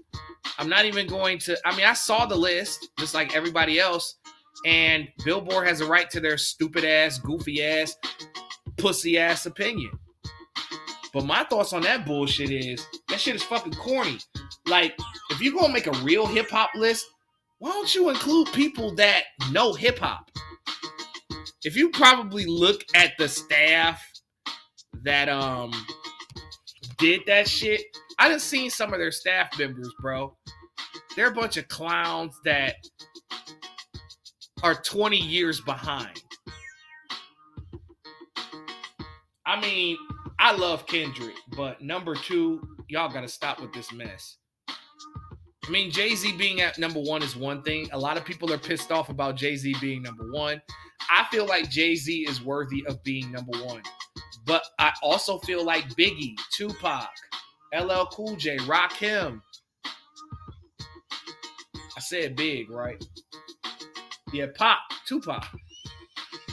I'm 0.59 0.69
not 0.69 0.85
even 0.85 1.07
going 1.07 1.39
to, 1.41 1.57
I 1.65 1.75
mean, 1.75 1.87
I 1.87 1.95
saw 1.95 2.27
the 2.27 2.37
list 2.37 2.89
just 2.99 3.15
like 3.15 3.35
everybody 3.35 3.81
else, 3.81 4.17
and 4.67 5.09
Billboard 5.25 5.67
has 5.67 5.81
a 5.81 5.87
right 5.87 6.09
to 6.11 6.21
their 6.21 6.37
stupid 6.37 6.85
ass, 6.85 7.19
goofy 7.19 7.65
ass, 7.65 7.97
pussy 8.77 9.19
ass 9.19 9.47
opinion. 9.47 9.91
But 11.13 11.25
my 11.25 11.45
thoughts 11.45 11.73
on 11.73 11.83
that 11.83 12.07
bullshit 12.07 12.51
is 12.51 12.87
that 13.09 13.21
shit 13.21 13.35
is 13.35 13.43
fucking 13.43 13.75
corny. 13.75 14.19
Like, 14.67 14.97
if 15.31 15.41
you're 15.41 15.55
gonna 15.55 15.73
make 15.73 15.87
a 15.87 15.99
real 16.03 16.27
hip 16.27 16.51
hop 16.51 16.71
list, 16.75 17.07
why 17.59 17.71
don't 17.71 17.95
you 17.95 18.09
include 18.09 18.53
people 18.53 18.95
that 18.95 19.25
know 19.51 19.73
hip 19.73 19.99
hop? 19.99 20.31
If 21.65 21.77
you 21.77 21.91
probably 21.91 22.47
look 22.47 22.85
at 22.95 23.13
the 23.19 23.29
staff 23.29 24.03
that 25.03 25.29
um 25.29 25.73
did 26.99 27.23
that 27.27 27.49
shit, 27.49 27.81
I 28.19 28.29
done 28.29 28.41
seen 28.41 28.71
some 28.71 28.93
of 28.93 28.99
their 29.01 29.11
staff 29.11 29.59
members, 29.59 29.93
bro. 30.01 30.37
They're 31.17 31.29
a 31.29 31.35
bunch 31.35 31.57
of 31.57 31.67
clowns 31.69 32.35
that 32.45 32.77
are 34.63 34.75
20 34.75 35.17
years 35.17 35.61
behind. 35.61 36.23
I 39.47 39.61
mean, 39.61 39.97
I 40.43 40.53
love 40.53 40.87
Kendrick, 40.87 41.35
but 41.55 41.83
number 41.83 42.15
two, 42.15 42.63
y'all 42.89 43.13
got 43.13 43.21
to 43.21 43.29
stop 43.29 43.61
with 43.61 43.75
this 43.75 43.93
mess. 43.93 44.39
I 44.69 45.71
mean, 45.71 45.91
Jay 45.91 46.15
Z 46.15 46.35
being 46.39 46.63
at 46.63 46.79
number 46.79 46.99
one 46.99 47.23
is 47.23 47.37
one 47.37 47.63
thing. 47.63 47.91
A 47.93 47.99
lot 47.99 48.17
of 48.17 48.25
people 48.25 48.51
are 48.51 48.59
pissed 48.59 48.91
off 48.91 49.11
about 49.11 49.37
Jay 49.37 49.55
Z 49.55 49.77
being 49.83 50.01
number 50.01 50.33
one. 50.33 50.63
I 51.11 51.27
feel 51.31 51.45
like 51.45 51.69
Jay 51.69 51.95
Z 51.95 52.25
is 52.27 52.43
worthy 52.43 52.83
of 52.89 53.03
being 53.05 53.31
number 53.31 53.53
one. 53.65 53.83
But 54.47 54.63
I 54.79 54.93
also 55.03 55.39
feel 55.41 55.63
like 55.63 55.87
Biggie, 55.91 56.35
Tupac, 56.55 57.11
LL 57.79 58.07
Cool 58.11 58.35
J, 58.37 58.57
Rakim. 58.61 59.43
I 61.77 62.01
said 62.01 62.35
big, 62.35 62.71
right? 62.71 63.05
Yeah, 64.33 64.47
Pop, 64.55 64.79
Tupac. 65.07 65.47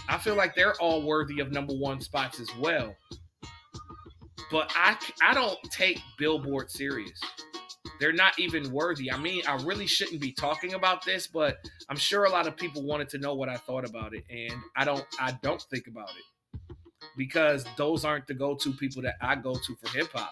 I 0.10 0.18
feel 0.18 0.36
like 0.36 0.56
they're 0.56 0.76
all 0.82 1.04
worthy 1.04 1.40
of 1.40 1.54
number 1.54 1.74
one 1.74 2.02
spots 2.02 2.42
as 2.42 2.50
well. 2.60 2.94
But 4.52 4.72
I, 4.76 4.98
I 5.22 5.34
don't 5.34 5.58
take 5.72 6.00
Billboard 6.18 6.72
serious. 6.72 7.20
They're 8.00 8.14
not 8.14 8.38
even 8.40 8.72
worthy. 8.72 9.12
I 9.12 9.18
mean, 9.18 9.42
I 9.48 9.56
really 9.64 9.88
shouldn't 9.88 10.22
be 10.22 10.32
talking 10.32 10.74
about 10.74 11.04
this, 11.04 11.28
but 11.28 11.58
I'm 11.90 11.98
sure 11.98 12.26
a 12.26 12.30
lot 12.30 12.48
of 12.48 12.56
people 12.56 12.84
wanted 12.84 13.10
to 13.10 13.18
know 13.18 13.34
what 13.34 13.50
I 13.50 13.58
thought 13.58 13.88
about 13.88 14.14
it, 14.14 14.24
and 14.30 14.54
I 14.76 14.86
don't. 14.86 15.06
I 15.20 15.32
don't 15.42 15.62
think 15.64 15.88
about 15.88 16.10
it 16.10 16.24
because 17.18 17.66
those 17.78 18.06
aren't 18.06 18.28
the 18.28 18.34
go-to 18.34 18.72
people 18.74 19.02
that 19.02 19.16
I 19.22 19.36
go 19.36 19.54
to 19.54 19.76
for 19.76 19.98
hip 19.98 20.10
hop. 20.14 20.32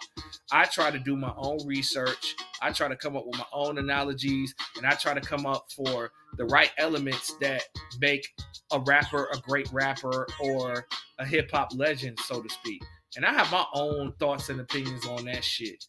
I 0.51 0.65
try 0.65 0.91
to 0.91 0.99
do 0.99 1.15
my 1.15 1.33
own 1.35 1.57
research. 1.65 2.35
I 2.61 2.71
try 2.71 2.87
to 2.87 2.95
come 2.95 3.17
up 3.17 3.25
with 3.25 3.37
my 3.37 3.45
own 3.51 3.79
analogies, 3.79 4.53
and 4.77 4.85
I 4.85 4.91
try 4.91 5.13
to 5.13 5.21
come 5.21 5.45
up 5.45 5.65
for 5.75 6.11
the 6.37 6.45
right 6.45 6.71
elements 6.77 7.35
that 7.41 7.63
make 7.99 8.27
a 8.71 8.79
rapper 8.79 9.27
a 9.33 9.37
great 9.39 9.71
rapper 9.71 10.27
or 10.39 10.85
a 11.17 11.25
hip 11.25 11.49
hop 11.51 11.69
legend, 11.75 12.19
so 12.19 12.41
to 12.41 12.49
speak. 12.49 12.83
And 13.15 13.25
I 13.25 13.33
have 13.33 13.51
my 13.51 13.65
own 13.73 14.13
thoughts 14.19 14.49
and 14.49 14.59
opinions 14.59 15.05
on 15.05 15.25
that 15.25 15.43
shit. 15.43 15.83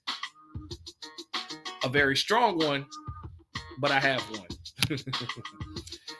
A 1.84 1.88
very 1.88 2.16
strong 2.16 2.58
one, 2.58 2.86
but 3.80 3.90
I 3.90 4.00
have 4.00 4.22
one. 4.30 4.46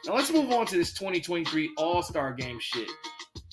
now 0.06 0.14
let's 0.14 0.32
move 0.32 0.50
on 0.50 0.66
to 0.66 0.76
this 0.76 0.92
2023 0.92 1.70
All 1.76 2.02
Star 2.02 2.32
Game 2.32 2.58
shit. 2.60 2.90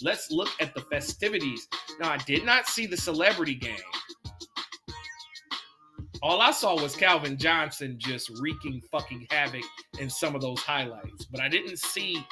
Let's 0.02 0.32
look 0.32 0.50
at 0.60 0.74
the 0.74 0.82
festivities. 0.82 1.68
Now, 2.00 2.12
I 2.12 2.18
did 2.18 2.46
not 2.46 2.68
see 2.68 2.86
the 2.86 2.98
celebrity 2.98 3.56
game. 3.56 3.78
All 6.22 6.40
I 6.42 6.52
saw 6.52 6.82
was 6.82 6.96
Calvin 6.96 7.38
Johnson 7.38 7.96
just 7.98 8.32
wreaking 8.40 8.82
fucking 8.92 9.28
havoc 9.30 9.64
in 10.00 10.10
some 10.10 10.36
of 10.36 10.42
those 10.42 10.60
highlights, 10.60 11.26
but 11.26 11.42
I 11.42 11.50
didn't 11.50 11.80
see. 11.80 12.26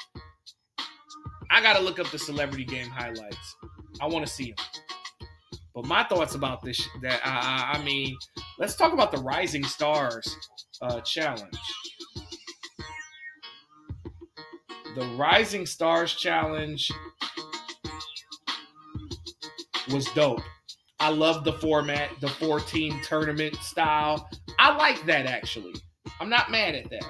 I 1.50 1.60
got 1.60 1.76
to 1.76 1.82
look 1.82 1.98
up 1.98 2.10
the 2.10 2.18
celebrity 2.18 2.64
game 2.64 2.88
highlights. 2.88 3.56
I 4.00 4.06
want 4.06 4.26
to 4.26 4.32
see 4.32 4.54
them. 4.56 4.64
But 5.74 5.86
my 5.86 6.04
thoughts 6.04 6.34
about 6.34 6.62
this, 6.62 6.86
that 7.00 7.20
I, 7.24 7.78
I 7.78 7.84
mean, 7.84 8.16
let's 8.58 8.76
talk 8.76 8.92
about 8.92 9.10
the 9.10 9.18
Rising 9.18 9.64
Stars 9.64 10.36
uh, 10.82 11.00
challenge. 11.00 11.58
The 14.94 15.06
Rising 15.16 15.64
Stars 15.64 16.14
challenge 16.14 16.90
was 19.90 20.04
dope. 20.14 20.42
I 21.00 21.08
love 21.08 21.44
the 21.44 21.54
format, 21.54 22.10
the 22.20 22.28
four 22.28 22.60
team 22.60 23.00
tournament 23.02 23.56
style. 23.56 24.28
I 24.58 24.76
like 24.76 25.04
that 25.06 25.26
actually. 25.26 25.74
I'm 26.20 26.28
not 26.28 26.50
mad 26.50 26.74
at 26.74 26.90
that. 26.90 27.04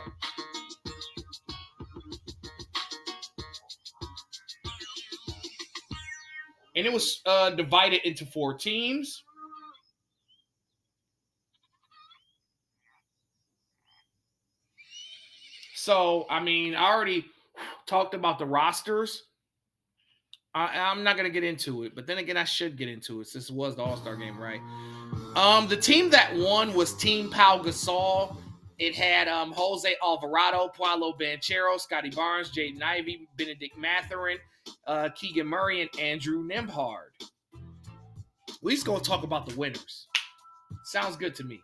And 6.82 6.88
it 6.88 6.92
was 6.92 7.20
uh, 7.26 7.50
divided 7.50 8.00
into 8.04 8.26
four 8.26 8.54
teams. 8.54 9.22
So, 15.76 16.26
I 16.28 16.40
mean, 16.40 16.74
I 16.74 16.90
already 16.90 17.24
talked 17.86 18.14
about 18.14 18.40
the 18.40 18.46
rosters. 18.46 19.22
I, 20.52 20.90
am 20.90 21.04
not 21.04 21.16
gonna 21.16 21.30
get 21.30 21.44
into 21.44 21.84
it, 21.84 21.94
but 21.94 22.08
then 22.08 22.18
again, 22.18 22.36
I 22.36 22.42
should 22.42 22.76
get 22.76 22.88
into 22.88 23.20
it 23.20 23.32
it 23.32 23.50
was 23.52 23.76
the 23.76 23.82
All 23.82 23.96
Star 23.96 24.16
game, 24.16 24.36
right? 24.36 24.60
Um, 25.36 25.68
the 25.68 25.76
team 25.76 26.10
that 26.10 26.34
won 26.34 26.74
was 26.74 26.96
Team 26.96 27.30
Pau 27.30 27.62
Gasol. 27.62 28.36
It 28.80 28.96
had 28.96 29.28
um, 29.28 29.52
Jose 29.52 29.94
Alvarado, 30.02 30.66
Paolo 30.76 31.14
Banchero, 31.16 31.78
Scottie 31.78 32.10
Barnes, 32.10 32.50
Jaden 32.50 32.82
Ivey, 32.82 33.28
Benedict 33.36 33.78
Mathurin, 33.78 34.38
uh, 34.86 35.08
Keegan 35.14 35.46
Murray, 35.46 35.80
and 35.80 35.90
Andrew 36.00 36.46
Nembhard. 36.46 37.10
We 38.62 38.74
just 38.74 38.86
gonna 38.86 39.00
talk 39.00 39.24
about 39.24 39.46
the 39.46 39.56
winners. 39.56 40.06
Sounds 40.84 41.16
good 41.16 41.34
to 41.36 41.44
me. 41.44 41.60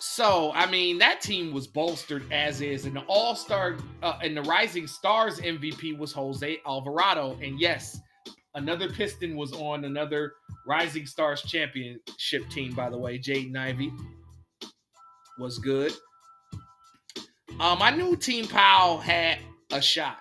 So, 0.00 0.52
I 0.54 0.70
mean, 0.70 0.98
that 0.98 1.22
team 1.22 1.54
was 1.54 1.66
bolstered 1.66 2.30
as 2.30 2.60
is, 2.60 2.84
and 2.84 2.94
the 2.94 3.00
All 3.06 3.34
Star 3.34 3.76
uh, 4.02 4.18
and 4.22 4.36
the 4.36 4.42
Rising 4.42 4.86
Stars 4.86 5.40
MVP 5.40 5.96
was 5.96 6.12
Jose 6.12 6.58
Alvarado. 6.66 7.38
And 7.42 7.58
yes, 7.58 7.98
Another 8.54 8.90
Piston 8.90 9.34
was 9.34 9.52
on 9.54 9.84
another 9.86 10.34
Rising 10.66 11.06
Stars 11.06 11.42
championship 11.42 12.48
team, 12.50 12.74
by 12.74 12.90
the 12.90 12.98
way. 12.98 13.18
Jaden 13.18 13.56
Ivey 13.56 13.90
was 15.38 15.58
good. 15.58 15.92
Um, 17.60 17.80
I 17.80 17.90
knew 17.90 18.16
Team 18.16 18.46
Powell 18.48 18.98
had 18.98 19.38
a 19.70 19.80
shot. 19.80 20.18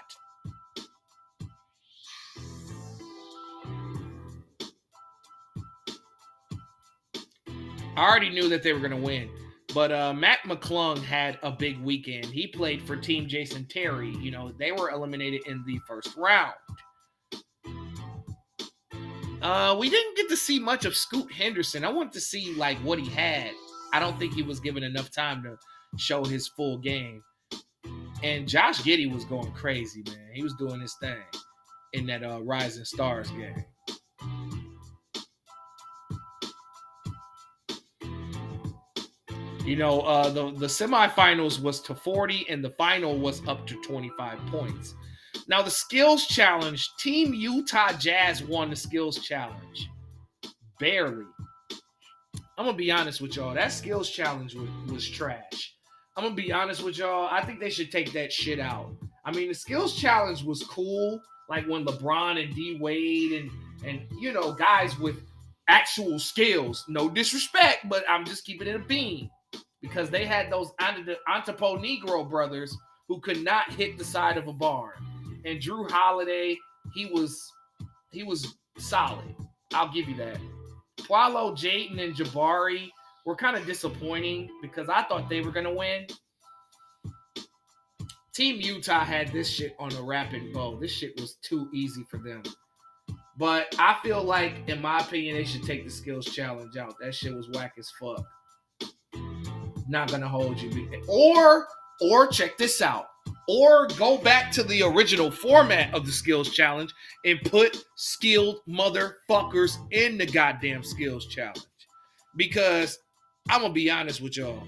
I 7.97 8.09
already 8.09 8.29
knew 8.29 8.47
that 8.49 8.63
they 8.63 8.73
were 8.73 8.79
going 8.79 8.91
to 8.91 8.97
win. 8.97 9.29
But 9.73 9.91
uh, 9.91 10.13
Mac 10.13 10.43
McClung 10.43 11.01
had 11.01 11.39
a 11.43 11.51
big 11.51 11.79
weekend. 11.79 12.25
He 12.25 12.47
played 12.47 12.81
for 12.81 12.97
Team 12.97 13.27
Jason 13.27 13.65
Terry. 13.69 14.15
You 14.19 14.31
know, 14.31 14.51
they 14.59 14.71
were 14.71 14.89
eliminated 14.89 15.41
in 15.47 15.63
the 15.65 15.79
first 15.87 16.15
round. 16.17 16.53
Uh, 19.41 19.75
we 19.79 19.89
didn't 19.89 20.17
get 20.17 20.29
to 20.29 20.37
see 20.37 20.59
much 20.59 20.85
of 20.85 20.95
Scoot 20.95 21.31
Henderson. 21.31 21.83
I 21.83 21.89
wanted 21.89 22.13
to 22.13 22.21
see 22.21 22.53
like 22.55 22.77
what 22.79 22.99
he 22.99 23.09
had. 23.09 23.51
I 23.93 23.99
don't 23.99 24.17
think 24.19 24.33
he 24.33 24.43
was 24.43 24.59
given 24.59 24.83
enough 24.83 25.11
time 25.11 25.41
to 25.43 25.57
show 25.97 26.23
his 26.23 26.47
full 26.47 26.77
game. 26.77 27.23
And 28.23 28.47
Josh 28.47 28.81
Giddey 28.81 29.11
was 29.11 29.25
going 29.25 29.51
crazy, 29.53 30.03
man. 30.05 30.29
He 30.33 30.43
was 30.43 30.53
doing 30.55 30.79
his 30.79 30.95
thing 31.01 31.23
in 31.93 32.05
that 32.07 32.23
uh, 32.23 32.41
Rising 32.43 32.85
Stars 32.85 33.31
game. 33.31 33.65
You 39.65 39.75
know, 39.75 40.01
uh, 40.01 40.29
the 40.29 40.51
the 40.51 40.65
semifinals 40.65 41.61
was 41.61 41.81
to 41.81 41.95
40, 41.95 42.47
and 42.49 42.63
the 42.63 42.71
final 42.71 43.17
was 43.17 43.47
up 43.47 43.67
to 43.67 43.75
25 43.83 44.39
points. 44.47 44.95
Now, 45.47 45.61
the 45.61 45.71
skills 45.71 46.25
challenge, 46.27 46.89
Team 46.99 47.33
Utah 47.33 47.93
Jazz 47.93 48.43
won 48.43 48.69
the 48.69 48.75
skills 48.75 49.19
challenge. 49.19 49.89
Barely. 50.79 51.25
I'm 52.57 52.65
gonna 52.65 52.73
be 52.73 52.91
honest 52.91 53.21
with 53.21 53.35
y'all. 53.35 53.53
That 53.53 53.71
skills 53.71 54.09
challenge 54.09 54.55
was, 54.55 54.69
was 54.91 55.09
trash. 55.09 55.75
I'm 56.15 56.23
gonna 56.23 56.35
be 56.35 56.51
honest 56.51 56.83
with 56.83 56.97
y'all. 56.97 57.27
I 57.31 57.43
think 57.43 57.59
they 57.59 57.69
should 57.69 57.91
take 57.91 58.11
that 58.13 58.33
shit 58.33 58.59
out. 58.59 58.91
I 59.25 59.31
mean, 59.31 59.47
the 59.47 59.53
skills 59.53 59.95
challenge 59.95 60.43
was 60.43 60.63
cool, 60.63 61.21
like 61.49 61.65
when 61.67 61.85
LeBron 61.85 62.43
and 62.43 62.53
D 62.53 62.77
Wade 62.79 63.31
and 63.31 63.51
and 63.85 64.01
you 64.19 64.33
know 64.33 64.53
guys 64.53 64.97
with 64.99 65.23
actual 65.67 66.19
skills. 66.19 66.83
No 66.87 67.09
disrespect, 67.09 67.87
but 67.89 68.03
I'm 68.09 68.25
just 68.25 68.45
keeping 68.45 68.67
it 68.67 68.75
a 68.75 68.79
beam 68.79 69.29
because 69.81 70.09
they 70.09 70.25
had 70.25 70.51
those 70.51 70.71
Antetokounmpo 70.81 72.29
brothers 72.29 72.75
who 73.07 73.19
could 73.21 73.43
not 73.43 73.73
hit 73.73 73.97
the 73.97 74.03
side 74.03 74.37
of 74.37 74.47
a 74.47 74.53
barn. 74.53 74.93
And 75.45 75.59
Jrue 75.59 75.89
Holiday, 75.89 76.57
he 76.93 77.05
was 77.07 77.41
he 78.11 78.23
was 78.23 78.55
solid. 78.77 79.35
I'll 79.73 79.91
give 79.91 80.09
you 80.09 80.15
that. 80.17 80.37
Paolo, 81.07 81.53
Jaden, 81.53 81.99
and 82.01 82.15
Jabari 82.15 82.89
were 83.25 83.35
kind 83.35 83.55
of 83.55 83.65
disappointing 83.65 84.49
because 84.61 84.89
I 84.89 85.03
thought 85.03 85.29
they 85.29 85.41
were 85.41 85.51
gonna 85.51 85.73
win. 85.73 86.07
Team 88.33 88.61
Utah 88.61 89.03
had 89.03 89.31
this 89.33 89.49
shit 89.49 89.75
on 89.77 89.93
a 89.95 90.01
rapid 90.01 90.53
bow. 90.53 90.79
This 90.79 90.91
shit 90.91 91.19
was 91.19 91.35
too 91.41 91.69
easy 91.73 92.03
for 92.09 92.17
them. 92.17 92.43
But 93.37 93.75
I 93.77 93.97
feel 94.03 94.23
like, 94.23 94.53
in 94.67 94.81
my 94.81 94.99
opinion, 94.99 95.35
they 95.35 95.43
should 95.43 95.63
take 95.63 95.83
the 95.83 95.91
skills 95.91 96.25
challenge 96.25 96.77
out. 96.77 96.93
That 97.01 97.13
shit 97.13 97.33
was 97.33 97.49
whack 97.49 97.73
as 97.77 97.89
fuck 97.99 98.25
not 99.91 100.09
gonna 100.09 100.27
hold 100.27 100.59
you. 100.59 100.89
Or 101.07 101.67
or 101.99 102.27
check 102.27 102.57
this 102.57 102.81
out. 102.81 103.07
Or 103.47 103.87
go 103.97 104.17
back 104.17 104.51
to 104.53 104.63
the 104.63 104.81
original 104.81 105.29
format 105.29 105.93
of 105.93 106.05
the 106.05 106.11
skills 106.11 106.51
challenge 106.51 106.91
and 107.25 107.39
put 107.43 107.77
skilled 107.95 108.61
motherfuckers 108.67 109.77
in 109.91 110.17
the 110.17 110.25
goddamn 110.25 110.83
skills 110.83 111.27
challenge. 111.27 111.65
Because 112.37 112.97
I'm 113.51 113.59
gonna 113.59 113.73
be 113.73 113.91
honest 113.91 114.21
with 114.21 114.37
y'all. 114.37 114.63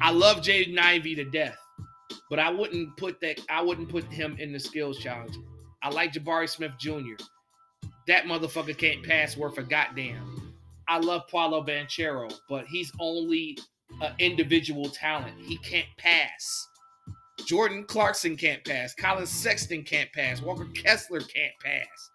I 0.00 0.10
love 0.10 0.38
Jaden 0.38 0.76
Ivey 0.76 1.14
to 1.14 1.24
death, 1.24 1.56
but 2.28 2.40
I 2.40 2.50
wouldn't 2.50 2.96
put 2.96 3.20
that. 3.20 3.40
I 3.48 3.62
wouldn't 3.62 3.88
put 3.88 4.12
him 4.12 4.36
in 4.40 4.52
the 4.52 4.58
skills 4.58 4.98
challenge. 4.98 5.36
I 5.80 5.90
like 5.90 6.12
Jabari 6.12 6.48
Smith 6.48 6.72
Jr. 6.80 7.14
That 8.08 8.24
motherfucker 8.24 8.76
can't 8.76 9.04
pass 9.04 9.36
worth 9.36 9.56
a 9.58 9.62
goddamn. 9.62 10.52
I 10.88 10.98
love 10.98 11.28
Paolo 11.30 11.64
Banchero, 11.64 12.36
but 12.48 12.66
he's 12.66 12.90
only 12.98 13.56
uh, 14.02 14.10
individual 14.18 14.86
talent. 14.86 15.36
He 15.40 15.56
can't 15.58 15.86
pass. 15.96 16.66
Jordan 17.46 17.84
Clarkson 17.84 18.36
can't 18.36 18.64
pass. 18.64 18.96
Collin 18.96 19.26
Sexton 19.26 19.84
can't 19.84 20.12
pass. 20.12 20.42
Walker 20.42 20.66
Kessler 20.74 21.20
can't 21.20 21.54
pass. 21.62 22.10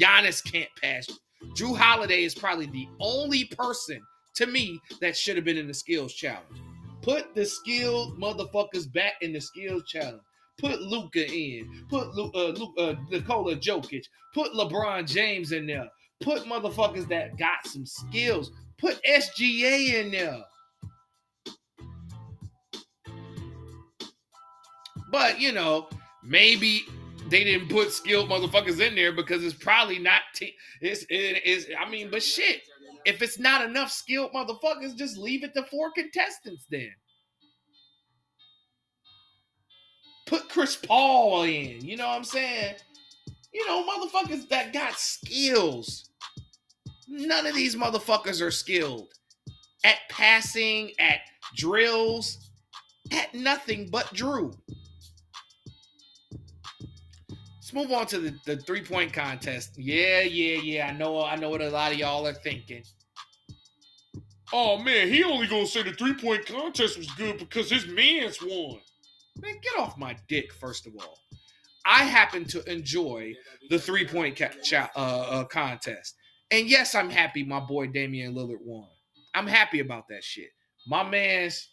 Giannis 0.00 0.42
can't 0.50 0.70
pass. 0.82 1.06
Jrue 1.58 1.76
Holiday 1.76 2.24
is 2.24 2.34
probably 2.34 2.66
the 2.66 2.88
only 3.00 3.44
person 3.44 4.00
to 4.34 4.46
me 4.46 4.80
that 5.00 5.16
should 5.16 5.36
have 5.36 5.44
been 5.44 5.56
in 5.56 5.68
the 5.68 5.74
skills 5.74 6.14
challenge. 6.14 6.60
Put 7.02 7.34
the 7.34 7.44
skilled 7.44 8.18
motherfuckers 8.18 8.90
back 8.92 9.14
in 9.20 9.32
the 9.32 9.40
skills 9.40 9.84
challenge. 9.86 10.22
Put 10.58 10.80
Luka 10.80 11.26
in. 11.30 11.68
Put 11.88 12.14
Lu- 12.14 12.30
uh, 12.34 12.52
Lu- 12.56 12.74
uh, 12.78 12.94
Nikola 13.10 13.56
Jokic. 13.56 14.04
Put 14.32 14.52
LeBron 14.52 15.06
James 15.06 15.52
in 15.52 15.66
there. 15.66 15.88
Put 16.20 16.44
motherfuckers 16.44 17.08
that 17.08 17.36
got 17.36 17.66
some 17.66 17.84
skills. 17.84 18.50
Put 18.78 19.00
SGA 19.04 19.94
in 19.94 20.10
there. 20.12 20.42
But 25.10 25.40
you 25.40 25.52
know, 25.52 25.88
maybe 26.22 26.82
they 27.28 27.44
didn't 27.44 27.68
put 27.68 27.92
skilled 27.92 28.30
motherfuckers 28.30 28.80
in 28.80 28.94
there 28.94 29.12
because 29.12 29.44
it's 29.44 29.54
probably 29.54 29.98
not. 29.98 30.22
T- 30.34 30.54
it's 30.80 31.04
it 31.08 31.44
is. 31.44 31.68
I 31.78 31.88
mean, 31.88 32.10
but 32.10 32.22
shit, 32.22 32.62
if 33.04 33.22
it's 33.22 33.38
not 33.38 33.64
enough 33.68 33.90
skilled 33.90 34.32
motherfuckers, 34.32 34.96
just 34.96 35.16
leave 35.16 35.44
it 35.44 35.54
to 35.54 35.64
four 35.64 35.90
contestants 35.92 36.66
then. 36.70 36.90
Put 40.26 40.48
Chris 40.48 40.76
Paul 40.76 41.42
in. 41.44 41.84
You 41.84 41.96
know 41.96 42.08
what 42.08 42.16
I'm 42.16 42.24
saying? 42.24 42.76
You 43.52 43.66
know, 43.66 43.86
motherfuckers 43.86 44.48
that 44.48 44.72
got 44.72 44.94
skills. 44.98 46.10
None 47.06 47.46
of 47.46 47.54
these 47.54 47.76
motherfuckers 47.76 48.40
are 48.40 48.50
skilled 48.50 49.12
at 49.84 49.98
passing, 50.08 50.92
at 50.98 51.20
drills, 51.54 52.50
at 53.12 53.34
nothing 53.34 53.88
but 53.90 54.06
Jrue 54.14 54.56
move 57.74 57.90
on 57.92 58.06
to 58.06 58.18
the, 58.18 58.34
the 58.46 58.56
three 58.56 58.82
point 58.82 59.12
contest. 59.12 59.76
Yeah, 59.76 60.20
yeah, 60.20 60.58
yeah. 60.62 60.86
I 60.86 60.92
know, 60.92 61.22
I 61.22 61.36
know 61.36 61.50
what 61.50 61.60
a 61.60 61.70
lot 61.70 61.92
of 61.92 61.98
y'all 61.98 62.26
are 62.26 62.32
thinking. 62.32 62.84
Oh 64.52 64.78
man, 64.78 65.08
he 65.08 65.24
only 65.24 65.46
gonna 65.46 65.66
say 65.66 65.82
the 65.82 65.92
three 65.92 66.14
point 66.14 66.46
contest 66.46 66.96
was 66.96 67.10
good 67.12 67.38
because 67.38 67.70
his 67.70 67.86
man's 67.86 68.40
won. 68.40 68.80
Man, 69.40 69.54
get 69.62 69.78
off 69.78 69.98
my 69.98 70.16
dick, 70.28 70.52
first 70.52 70.86
of 70.86 70.92
all. 71.00 71.18
I 71.84 72.04
happen 72.04 72.44
to 72.46 72.64
enjoy 72.70 73.34
the 73.68 73.78
three 73.78 74.06
point 74.06 74.38
ca- 74.38 74.50
cha- 74.62 74.90
uh, 74.96 75.26
uh, 75.28 75.44
contest. 75.44 76.14
And 76.50 76.68
yes, 76.68 76.94
I'm 76.94 77.10
happy 77.10 77.44
my 77.44 77.60
boy 77.60 77.88
Damian 77.88 78.34
Lillard 78.34 78.62
won. 78.62 78.88
I'm 79.34 79.46
happy 79.46 79.80
about 79.80 80.06
that 80.08 80.22
shit. 80.22 80.50
My 80.86 81.02
man's 81.02 81.68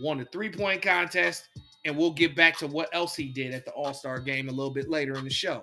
won 0.00 0.18
the 0.18 0.26
three 0.26 0.50
point 0.50 0.80
contest 0.80 1.48
and 1.84 1.96
we'll 1.96 2.12
get 2.12 2.34
back 2.34 2.56
to 2.58 2.66
what 2.66 2.88
else 2.92 3.14
he 3.14 3.28
did 3.28 3.52
at 3.52 3.64
the 3.64 3.72
All 3.72 3.94
Star 3.94 4.20
game 4.20 4.48
a 4.48 4.52
little 4.52 4.72
bit 4.72 4.88
later 4.88 5.14
in 5.14 5.24
the 5.24 5.30
show. 5.30 5.62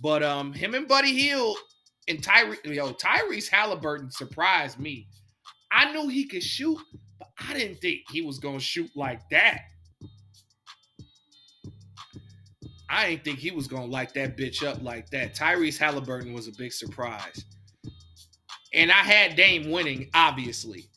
But 0.00 0.22
um, 0.22 0.52
him 0.52 0.74
and 0.74 0.88
Buddy 0.88 1.12
Hield 1.12 1.56
and 2.08 2.22
Tyree, 2.22 2.58
yo, 2.64 2.92
Tyrese 2.92 3.48
Halliburton 3.48 4.10
surprised 4.10 4.78
me. 4.78 5.08
I 5.70 5.92
knew 5.92 6.08
he 6.08 6.26
could 6.26 6.42
shoot, 6.42 6.78
but 7.18 7.28
I 7.48 7.54
didn't 7.54 7.80
think 7.80 8.00
he 8.10 8.22
was 8.22 8.38
gonna 8.38 8.60
shoot 8.60 8.90
like 8.96 9.20
that. 9.30 9.60
I 12.90 13.08
didn't 13.08 13.24
think 13.24 13.38
he 13.38 13.52
was 13.52 13.68
gonna 13.68 13.86
light 13.86 14.12
that 14.14 14.36
bitch 14.36 14.66
up 14.66 14.82
like 14.82 15.08
that. 15.10 15.34
Tyrese 15.34 15.78
Halliburton 15.78 16.32
was 16.32 16.48
a 16.48 16.52
big 16.52 16.72
surprise. 16.72 17.44
And 18.74 18.90
I 18.90 18.96
had 18.96 19.36
Dame 19.36 19.70
winning, 19.70 20.10
obviously 20.14 20.88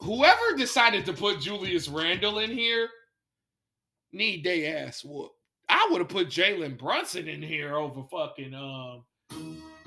whoever 0.00 0.56
decided 0.56 1.04
to 1.06 1.12
put 1.12 1.40
Julius 1.40 1.88
Randle 1.88 2.38
in 2.38 2.50
here 2.50 2.88
need 4.12 4.44
they 4.44 4.66
ass 4.66 5.04
whoop. 5.04 5.32
I 5.68 5.86
would 5.90 6.00
have 6.00 6.08
put 6.08 6.28
Jalen 6.28 6.78
Brunson 6.78 7.28
in 7.28 7.42
here 7.42 7.76
over 7.76 8.02
fucking 8.10 8.54
um 8.54 9.04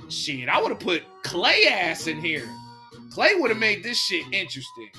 shit. 0.10 0.50
I 0.50 0.62
would 0.62 0.72
have 0.72 0.80
put 0.80 1.04
Klay 1.24 1.66
ass 1.66 2.08
in 2.08 2.22
here. 2.22 2.48
Klay 3.16 3.40
would 3.40 3.50
have 3.50 3.60
made 3.60 3.84
this 3.84 3.98
shit 3.98 4.26
interesting. 4.32 4.90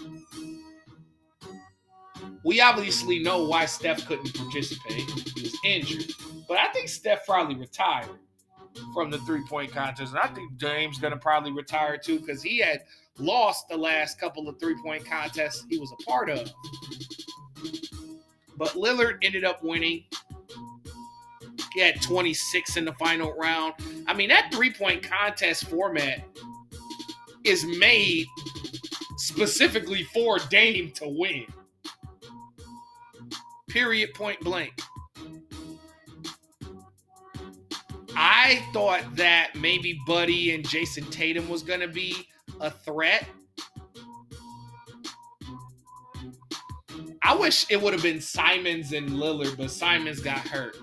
We 2.45 2.61
obviously 2.61 3.21
know 3.23 3.45
why 3.45 3.67
Steph 3.67 4.05
couldn't 4.07 4.35
participate. 4.35 5.09
He 5.09 5.43
was 5.43 5.59
injured. 5.65 6.13
But 6.49 6.59
I 6.59 6.73
think 6.73 6.89
Steph 6.89 7.25
probably 7.25 7.55
retired 7.55 8.19
from 8.93 9.11
the 9.11 9.19
three 9.19 9.45
point 9.49 9.71
contest. 9.73 10.13
And 10.13 10.21
I 10.21 10.27
think 10.29 10.59
Dame's 10.59 10.99
going 10.99 11.13
to 11.13 11.19
probably 11.19 11.53
retire 11.53 11.97
too 11.97 12.19
because 12.19 12.43
he 12.43 12.59
had 12.59 12.83
lost 13.19 13.69
the 13.69 13.77
last 13.77 14.19
couple 14.19 14.49
of 14.49 14.59
three 14.59 14.77
point 14.83 15.05
contests 15.05 15.65
he 15.69 15.79
was 15.79 15.93
a 15.93 16.03
part 16.05 16.31
of. 16.31 16.51
But 18.57 18.71
Lillard 18.71 19.19
ended 19.23 19.45
up 19.45 19.63
winning. 19.63 20.05
He 21.75 21.81
had 21.81 22.01
26 22.03 22.77
in 22.77 22.85
the 22.85 22.93
final 22.95 23.33
round. 23.35 23.75
I 24.07 24.15
mean, 24.15 24.29
that 24.29 24.51
three 24.53 24.73
point 24.73 25.03
contest 25.03 25.69
format 25.69 26.23
is 27.45 27.65
made 27.65 28.27
specifically 29.17 30.05
for 30.05 30.39
Dame 30.51 30.93
to 30.93 31.09
win. 31.09 31.47
Period, 33.69 34.13
point 34.15 34.39
blank. 34.41 34.73
I 38.15 38.63
thought 38.73 39.17
that 39.17 39.53
maybe 39.55 39.99
Buddy 40.07 40.55
and 40.55 40.69
Jayson 40.69 41.11
Tatum 41.11 41.49
was 41.49 41.63
going 41.63 41.81
to 41.81 41.89
be 41.89 42.29
a 42.61 42.71
threat. 42.71 43.27
I 47.23 47.37
wish 47.37 47.67
it 47.71 47.81
would 47.81 47.93
have 47.93 48.03
been 48.03 48.21
Simons 48.21 48.93
and 48.93 49.11
Lillard, 49.11 49.57
but 49.57 49.71
Simons 49.71 50.21
got 50.21 50.39
hurt. 50.39 50.77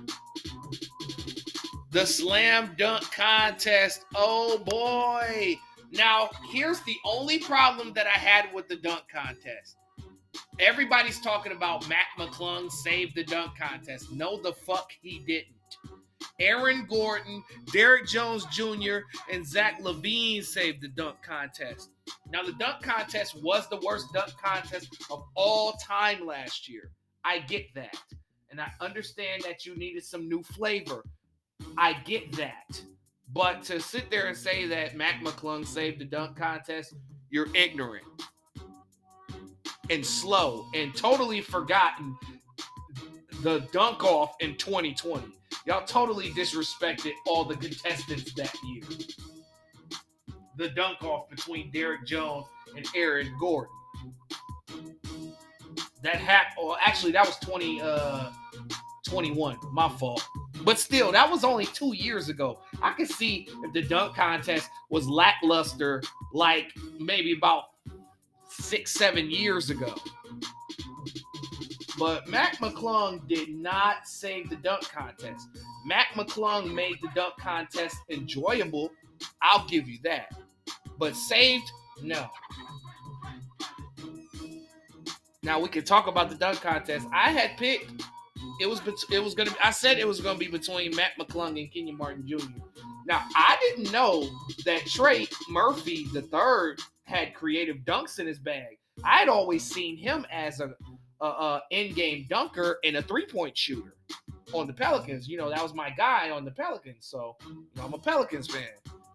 The 1.92 2.06
slam 2.06 2.76
dunk 2.78 3.04
contest. 3.12 4.06
Oh 4.16 4.58
boy. 4.60 5.60
Now, 5.92 6.30
here's 6.52 6.80
the 6.82 6.96
only 7.04 7.40
problem 7.40 7.94
that 7.94 8.06
I 8.06 8.18
had 8.18 8.54
with 8.54 8.68
the 8.68 8.76
dunk 8.78 9.04
contest. 9.12 9.76
Everybody's 10.60 11.20
talking 11.20 11.52
about 11.52 11.88
Mac 11.90 12.08
McClung 12.18 12.72
saved 12.72 13.16
the 13.16 13.24
dunk 13.24 13.58
contest. 13.58 14.12
No, 14.12 14.42
the 14.42 14.54
fuck 14.54 14.92
he 15.02 15.20
didn't. 15.20 15.56
Aaron 16.40 16.86
Gordon, 16.90 17.44
Derrick 17.72 18.08
Jones 18.08 18.46
Jr., 18.46 19.00
and 19.32 19.46
Zach 19.46 19.82
LaVine 19.82 20.44
saved 20.44 20.82
the 20.82 20.88
dunk 20.88 21.18
contest. 21.22 21.90
Now, 22.32 22.44
the 22.44 22.54
dunk 22.54 22.82
contest 22.82 23.42
was 23.42 23.68
the 23.70 23.80
worst 23.86 24.08
dunk 24.14 24.32
contest 24.42 24.88
of 25.12 25.24
all 25.36 25.74
time 25.74 26.26
last 26.26 26.70
year. 26.70 26.92
I 27.24 27.40
get 27.40 27.66
that. 27.76 27.98
And 28.50 28.60
I 28.60 28.72
understand 28.82 29.44
that 29.44 29.66
you 29.66 29.76
needed 29.76 30.04
some 30.04 30.28
new 30.28 30.42
flavor. 30.42 31.04
I 31.78 31.94
get 31.94 32.32
that. 32.38 32.82
But 33.32 33.64
to 33.64 33.80
sit 33.80 34.10
there 34.10 34.28
and 34.28 34.38
say 34.38 34.66
that 34.68 34.96
Mac 34.96 35.22
McClung 35.22 35.66
saved 35.66 36.00
the 36.00 36.06
dunk 36.06 36.36
contest, 36.38 36.96
you're 37.30 37.54
ignorant 37.54 38.06
and 39.90 40.06
slow 40.06 40.68
and 40.74 40.96
totally 40.96 41.42
forgotten 41.42 42.16
the 43.42 43.68
dunk 43.72 44.04
off 44.04 44.36
in 44.40 44.56
2020. 44.56 45.26
Y'all 45.66 45.86
totally 45.86 46.30
disrespected 46.32 47.12
all 47.28 47.46
the 47.46 47.56
contestants 47.56 48.34
that 48.34 48.54
year. 48.66 48.84
The 50.58 50.70
dunk 50.70 51.04
off 51.04 51.30
between 51.30 51.72
Derrick 51.72 52.06
Jones 52.06 52.46
and 52.76 52.86
Aaron 52.96 53.34
Gordon. 53.40 53.72
That 56.02 56.16
happened. 56.16 56.76
Actually, 56.82 57.12
that 57.14 57.26
was 57.26 57.38
20, 57.38 57.82
uh, 57.82 58.32
21. 59.06 59.58
My 59.72 59.90
fault. 59.90 60.26
But 60.64 60.78
still, 60.78 61.12
that 61.12 61.30
was 61.30 61.44
only 61.44 61.66
two 61.66 61.94
years 61.96 62.30
ago. 62.30 62.60
I 62.82 62.92
could 62.92 63.10
see 63.10 63.48
if 63.64 63.74
the 63.74 63.82
dunk 63.82 64.16
contest 64.16 64.70
was 64.90 65.08
lackluster, 65.08 66.02
like 66.34 66.74
maybe 67.00 67.34
about 67.34 67.66
six, 68.50 68.92
seven 68.92 69.32
years 69.32 69.70
ago. 69.70 69.96
But 72.00 72.30
Mac 72.30 72.58
McClung 72.60 73.28
did 73.28 73.50
not 73.50 74.08
save 74.08 74.50
the 74.50 74.56
dunk 74.56 74.90
contest. 74.90 75.50
Mac 75.86 76.14
McClung 76.14 76.74
made 76.74 76.96
the 77.02 77.10
dunk 77.14 77.36
contest 77.38 77.98
enjoyable. 78.10 78.90
I'll 79.42 79.68
give 79.68 79.90
you 79.90 80.00
that. 80.06 80.32
But 80.98 81.16
saved, 81.16 81.70
no. 82.02 82.26
Now 85.44 85.60
we 85.60 85.68
can 85.68 85.84
talk 85.84 86.08
about 86.08 86.30
the 86.30 86.36
dunk 86.36 86.62
contest. 86.62 87.06
I 87.14 87.32
had 87.32 87.58
picked 87.58 87.92
it 88.60 88.70
was 88.70 88.82
it 89.12 89.20
was 89.24 89.34
gonna. 89.34 89.52
I 89.64 89.72
said 89.72 89.98
it 89.98 90.08
was 90.08 90.22
gonna 90.22 90.38
be 90.38 90.48
between 90.48 90.96
Mac 90.96 91.18
McClung 91.18 91.60
and 91.60 91.72
Kenyon 91.72 91.98
Martin 91.98 92.28
Jr. 92.28 92.46
Now 93.06 93.26
I 93.36 93.58
didn't 93.62 93.92
know 93.92 94.30
that 94.66 94.86
Trey 94.86 95.28
Murphy 95.50 96.08
the 96.14 96.22
third 96.22 96.80
had 97.04 97.34
creative 97.34 97.78
dunks 97.78 98.20
in 98.20 98.28
his 98.28 98.40
bag. 98.40 98.78
I 99.04 99.20
had 99.20 99.30
always 99.30 99.64
seen 99.64 99.98
him 99.98 100.26
as 100.32 100.60
a, 100.60 100.74
a, 101.22 101.26
a 101.26 101.64
in-game 101.72 102.26
dunker 102.30 102.80
and 102.84 102.98
a 102.98 103.02
three-point 103.02 103.58
shooter 103.58 103.96
on 104.54 104.68
the 104.68 104.74
Pelicans. 104.74 105.28
You 105.28 105.38
know 105.38 105.50
that 105.50 105.62
was 105.62 105.74
my 105.74 105.90
guy 105.92 106.30
on 106.30 106.46
the 106.46 106.52
Pelicans, 106.52 107.06
so 107.06 107.36
you 107.48 107.68
know, 107.76 107.86
I'm 107.86 107.94
a 107.94 108.00
Pelicans 108.00 108.48
fan. 108.48 108.70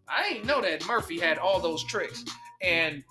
I 0.08 0.28
didn't 0.28 0.46
know 0.46 0.60
that 0.60 0.86
Murphy 0.86 1.18
had 1.18 1.38
all 1.38 1.60
those 1.60 1.82
tricks. 1.84 2.24
And 2.62 3.02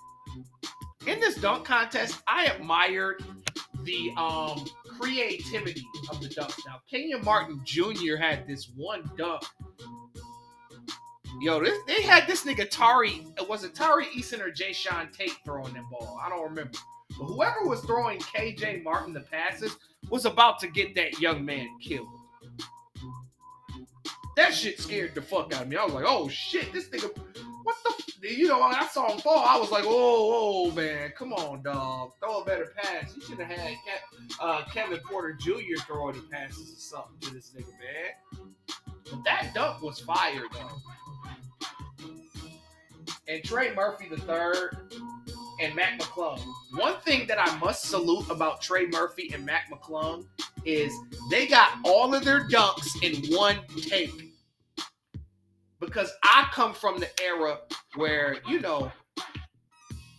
in 1.06 1.20
this 1.20 1.36
dunk 1.36 1.64
contest, 1.64 2.22
I 2.26 2.46
admired 2.46 3.22
the 3.82 4.12
um 4.16 4.64
creativity 4.98 5.84
of 6.10 6.20
the 6.20 6.28
dunks. 6.28 6.58
Now, 6.66 6.80
Kenyon 6.88 7.24
Martin 7.24 7.60
Jr. 7.64 8.16
had 8.18 8.46
this 8.46 8.70
one 8.76 9.10
dunk. 9.16 9.42
Yo, 11.40 11.62
this, 11.62 11.76
they 11.86 12.02
had 12.02 12.26
this 12.28 12.44
nigga 12.44 12.68
Tari. 12.70 13.26
Was 13.48 13.64
it 13.64 13.74
Tari 13.74 14.06
Eason 14.06 14.40
or 14.40 14.50
Jae'Sean 14.50 15.12
Tate 15.12 15.36
throwing 15.44 15.74
that 15.74 15.82
ball? 15.90 16.18
I 16.24 16.28
don't 16.28 16.44
remember. 16.44 16.78
But 17.18 17.26
whoever 17.26 17.64
was 17.64 17.80
throwing 17.80 18.18
KJ 18.18 18.82
Martin 18.82 19.12
the 19.12 19.20
passes 19.20 19.76
was 20.10 20.24
about 20.24 20.58
to 20.60 20.68
get 20.68 20.94
that 20.94 21.20
young 21.20 21.44
man 21.44 21.68
killed. 21.80 22.08
That 24.36 24.52
shit 24.52 24.80
scared 24.80 25.14
the 25.14 25.22
fuck 25.22 25.54
out 25.54 25.62
of 25.62 25.68
me. 25.68 25.76
I 25.76 25.84
was 25.84 25.94
like, 25.94 26.04
oh 26.06 26.28
shit, 26.28 26.72
this 26.72 26.88
nigga, 26.88 27.16
what 27.62 27.76
the, 28.20 28.34
you 28.34 28.48
know, 28.48 28.60
I 28.60 28.86
saw 28.86 29.12
him 29.12 29.18
fall, 29.18 29.44
I 29.46 29.56
was 29.58 29.70
like, 29.70 29.84
oh, 29.86 30.68
oh 30.68 30.70
man, 30.72 31.12
come 31.16 31.32
on, 31.32 31.62
dog, 31.62 32.12
throw 32.18 32.40
a 32.40 32.44
better 32.44 32.72
pass. 32.76 33.14
You 33.14 33.22
should 33.22 33.38
have 33.38 33.56
had 33.56 33.76
uh, 34.40 34.64
Kevin 34.72 34.98
Porter 35.08 35.36
Jr. 35.40 35.80
throwing 35.86 36.16
the 36.16 36.22
passes 36.30 36.72
or 36.72 36.80
something 36.80 37.20
to 37.20 37.34
this 37.34 37.52
nigga, 37.56 37.68
man. 37.78 38.50
But 39.10 39.24
that 39.24 39.52
dunk 39.54 39.82
was 39.82 40.00
fire 40.00 40.42
though. 40.52 42.08
And 43.28 43.42
Trey 43.44 43.74
Murphy 43.74 44.08
the 44.08 44.18
third 44.18 44.76
and 45.60 45.74
Mac 45.74 45.98
McClung. 45.98 46.40
One 46.76 46.96
thing 47.00 47.26
that 47.28 47.38
I 47.40 47.56
must 47.58 47.84
salute 47.84 48.28
about 48.30 48.60
Trey 48.60 48.86
Murphy 48.86 49.30
and 49.32 49.44
Mac 49.44 49.70
McClung 49.70 50.26
is 50.64 50.92
they 51.30 51.46
got 51.46 51.70
all 51.84 52.14
of 52.14 52.24
their 52.24 52.48
dunks 52.48 53.02
in 53.02 53.34
one 53.34 53.58
take. 53.82 54.10
Because 55.80 56.10
I 56.22 56.48
come 56.52 56.72
from 56.72 56.98
the 56.98 57.08
era 57.22 57.58
where, 57.96 58.36
you 58.48 58.60
know, 58.60 58.90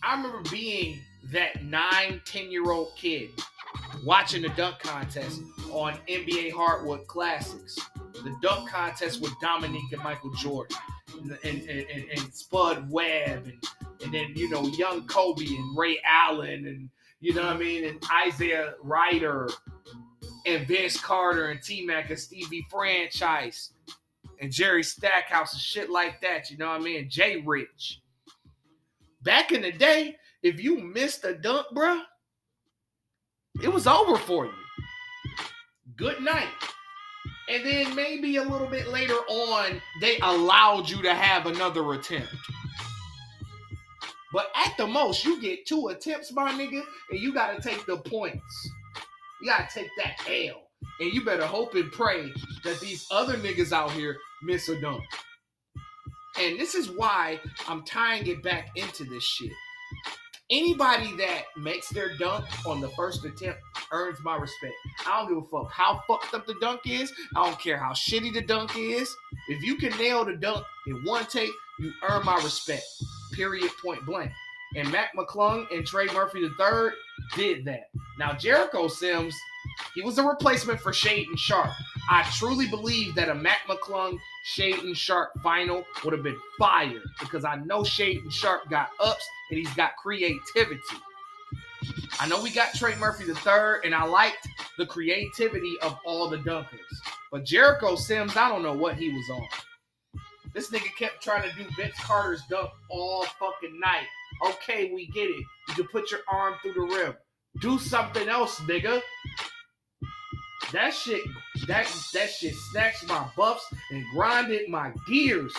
I 0.02 0.16
remember 0.16 0.48
being 0.50 1.00
that 1.32 1.64
nine, 1.64 2.20
10 2.24 2.50
year 2.50 2.70
old 2.70 2.92
kid 2.96 3.30
watching 4.04 4.42
the 4.42 4.48
dunk 4.50 4.78
contest 4.78 5.40
on 5.70 5.94
NBA 6.08 6.52
Hardwood 6.52 7.06
Classics. 7.06 7.78
The 8.12 8.34
dunk 8.40 8.70
contest 8.70 9.20
with 9.20 9.32
Dominique 9.40 9.92
and 9.92 10.02
Michael 10.02 10.32
Jordan 10.34 10.76
and, 11.14 11.38
and, 11.44 11.68
and, 11.68 12.04
and 12.10 12.34
Spud 12.34 12.90
Webb 12.90 13.46
and, 13.46 13.62
and 14.02 14.12
then, 14.12 14.32
you 14.34 14.48
know, 14.48 14.66
young 14.68 15.06
Kobe 15.06 15.46
and 15.46 15.76
Ray 15.76 16.00
Allen 16.04 16.66
and, 16.66 16.90
you 17.20 17.34
know 17.34 17.42
what 17.42 17.56
I 17.56 17.58
mean, 17.58 17.84
and 17.84 18.02
Isaiah 18.26 18.74
Rider 18.82 19.48
and 20.46 20.66
Vince 20.66 21.00
Carter 21.00 21.50
and 21.50 21.62
T 21.62 21.84
Mac 21.84 22.10
and 22.10 22.18
Stevie 22.18 22.66
Franchise 22.70 23.72
and 24.40 24.52
Jerry 24.52 24.82
Stackhouse 24.82 25.52
and 25.52 25.62
shit 25.62 25.90
like 25.90 26.20
that. 26.20 26.50
You 26.50 26.58
know 26.58 26.68
what 26.68 26.80
I 26.80 26.84
mean? 26.84 27.08
Jay 27.08 27.42
Rich. 27.44 28.00
Back 29.22 29.50
in 29.50 29.62
the 29.62 29.72
day, 29.72 30.16
if 30.42 30.62
you 30.62 30.78
missed 30.78 31.24
a 31.24 31.34
dunk, 31.34 31.66
bruh, 31.74 32.02
it 33.62 33.72
was 33.72 33.86
over 33.86 34.16
for 34.16 34.46
you. 34.46 34.52
Good 35.96 36.20
night. 36.20 36.48
And 37.48 37.64
then 37.64 37.94
maybe 37.94 38.36
a 38.36 38.42
little 38.42 38.66
bit 38.66 38.88
later 38.88 39.14
on, 39.14 39.80
they 40.00 40.18
allowed 40.18 40.90
you 40.90 41.00
to 41.02 41.14
have 41.14 41.46
another 41.46 41.92
attempt. 41.92 42.28
But 44.32 44.48
at 44.54 44.76
the 44.76 44.86
most, 44.86 45.24
you 45.24 45.40
get 45.40 45.66
two 45.66 45.88
attempts, 45.88 46.32
my 46.32 46.52
nigga, 46.52 46.82
and 47.10 47.20
you 47.20 47.32
got 47.32 47.56
to 47.56 47.68
take 47.68 47.86
the 47.86 47.96
points. 47.96 48.70
You 49.40 49.48
got 49.48 49.68
to 49.68 49.80
take 49.80 49.90
that 49.98 50.16
L. 50.28 50.62
And 51.00 51.12
you 51.12 51.24
better 51.24 51.46
hope 51.46 51.74
and 51.74 51.90
pray 51.92 52.32
that 52.64 52.80
these 52.80 53.06
other 53.10 53.36
niggas 53.36 53.72
out 53.72 53.92
here 53.92 54.16
miss 54.42 54.68
a 54.68 54.80
dunk. 54.80 55.02
And 56.38 56.58
this 56.58 56.74
is 56.74 56.90
why 56.90 57.40
I'm 57.68 57.84
tying 57.84 58.26
it 58.26 58.42
back 58.42 58.68
into 58.76 59.04
this 59.04 59.24
shit. 59.24 59.52
Anybody 60.50 61.16
that 61.16 61.42
makes 61.56 61.88
their 61.88 62.16
dunk 62.18 62.44
on 62.66 62.80
the 62.80 62.88
first 62.90 63.24
attempt 63.24 63.58
earns 63.90 64.18
my 64.22 64.36
respect. 64.36 64.74
I 65.06 65.18
don't 65.18 65.28
give 65.28 65.38
a 65.38 65.46
fuck 65.46 65.72
how 65.72 66.02
fucked 66.06 66.34
up 66.34 66.46
the 66.46 66.54
dunk 66.60 66.82
is. 66.86 67.12
I 67.34 67.44
don't 67.44 67.58
care 67.58 67.78
how 67.78 67.92
shitty 67.92 68.32
the 68.32 68.42
dunk 68.42 68.76
is. 68.76 69.12
If 69.48 69.62
you 69.62 69.76
can 69.76 69.96
nail 69.98 70.24
the 70.24 70.36
dunk 70.36 70.64
in 70.86 71.02
one 71.04 71.24
take, 71.26 71.50
you 71.80 71.92
earn 72.08 72.24
my 72.24 72.36
respect. 72.36 72.84
Period. 73.36 73.70
Point 73.82 74.04
blank. 74.04 74.32
And 74.74 74.90
Mac 74.90 75.14
McClung 75.16 75.66
and 75.72 75.86
Trey 75.86 76.06
Murphy 76.06 76.40
III 76.40 76.90
did 77.36 77.64
that. 77.66 77.90
Now 78.18 78.32
Jericho 78.32 78.88
Sims, 78.88 79.36
he 79.94 80.02
was 80.02 80.18
a 80.18 80.22
replacement 80.22 80.80
for 80.80 80.90
Shaedon 80.90 81.36
Sharpe. 81.36 81.70
I 82.10 82.22
truly 82.36 82.66
believe 82.66 83.14
that 83.14 83.28
a 83.28 83.34
Mac 83.34 83.60
McClung 83.68 84.18
Shaedon 84.54 84.96
Sharpe 84.96 85.30
final 85.42 85.84
would 86.04 86.12
have 86.12 86.22
been 86.22 86.38
fire 86.58 87.02
because 87.20 87.44
I 87.44 87.56
know 87.56 87.82
Shaedon 87.82 88.32
Sharpe 88.32 88.68
got 88.68 88.90
ups 89.00 89.26
and 89.50 89.58
he's 89.58 89.72
got 89.74 89.96
creativity. 89.96 90.80
I 92.18 92.28
know 92.28 92.42
we 92.42 92.50
got 92.50 92.74
Trey 92.74 92.96
Murphy 92.96 93.24
third, 93.24 93.82
and 93.84 93.94
I 93.94 94.04
liked 94.04 94.48
the 94.78 94.86
creativity 94.86 95.76
of 95.82 95.98
all 96.04 96.28
the 96.28 96.38
dunkers. 96.38 96.78
But 97.30 97.44
Jericho 97.44 97.94
Sims, 97.96 98.36
I 98.36 98.48
don't 98.48 98.62
know 98.62 98.72
what 98.72 98.96
he 98.96 99.10
was 99.10 99.30
on. 99.30 99.46
This 100.56 100.70
nigga 100.70 100.88
kept 100.98 101.22
trying 101.22 101.42
to 101.42 101.54
do 101.54 101.68
Vince 101.76 102.00
Carter's 102.00 102.40
dunk 102.48 102.70
all 102.88 103.24
fucking 103.24 103.78
night. 103.78 104.06
Okay, 104.48 104.90
we 104.90 105.06
get 105.08 105.28
it. 105.28 105.44
You 105.68 105.74
can 105.74 105.86
put 105.88 106.10
your 106.10 106.20
arm 106.32 106.54
through 106.62 106.72
the 106.72 106.94
rim. 106.96 107.14
Do 107.60 107.78
something 107.78 108.26
else, 108.26 108.58
nigga. 108.60 109.02
That 110.72 110.94
shit, 110.94 111.20
that 111.66 111.86
that 112.14 112.30
shit 112.30 112.54
snatched 112.70 113.06
my 113.06 113.28
buffs 113.36 113.66
and 113.90 114.02
grinded 114.14 114.70
my 114.70 114.94
gears. 115.06 115.54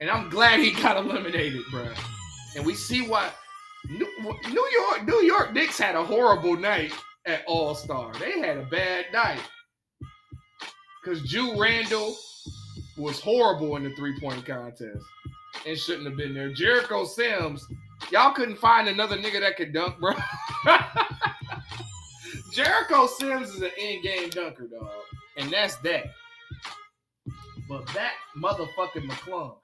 And 0.00 0.10
I'm 0.10 0.30
glad 0.30 0.58
he 0.58 0.72
got 0.72 0.96
eliminated, 0.96 1.62
bro. 1.70 1.90
And 2.56 2.66
we 2.66 2.74
see 2.74 3.06
why 3.06 3.30
New, 3.88 4.08
New 4.50 4.68
York, 4.72 5.06
New 5.06 5.22
York 5.22 5.52
Knicks 5.52 5.78
had 5.78 5.94
a 5.94 6.02
horrible 6.02 6.56
night 6.56 6.92
at 7.24 7.44
All 7.46 7.76
Star. 7.76 8.12
They 8.14 8.40
had 8.40 8.56
a 8.56 8.64
bad 8.64 9.06
night 9.12 9.40
because 11.02 11.22
Ju 11.22 11.60
Randle 11.60 12.16
was 12.96 13.20
horrible 13.20 13.76
in 13.76 13.84
the 13.84 13.94
three 13.94 14.18
point 14.20 14.44
contest 14.44 15.04
and 15.66 15.78
shouldn't 15.78 16.06
have 16.06 16.16
been 16.16 16.34
there. 16.34 16.52
Jericho 16.52 17.04
Sims, 17.04 17.66
y'all 18.10 18.32
couldn't 18.32 18.58
find 18.58 18.88
another 18.88 19.16
nigga 19.16 19.40
that 19.40 19.56
could 19.56 19.72
dunk, 19.72 19.98
bro. 19.98 20.14
Jericho 22.52 23.06
Sims 23.06 23.50
is 23.50 23.62
an 23.62 23.70
in 23.78 24.02
game 24.02 24.30
dunker, 24.30 24.68
dog, 24.68 24.90
and 25.36 25.50
that's 25.50 25.76
that. 25.76 26.06
But 27.68 27.86
that 27.94 28.12
motherfucking 28.36 29.08
McClung, 29.08 29.56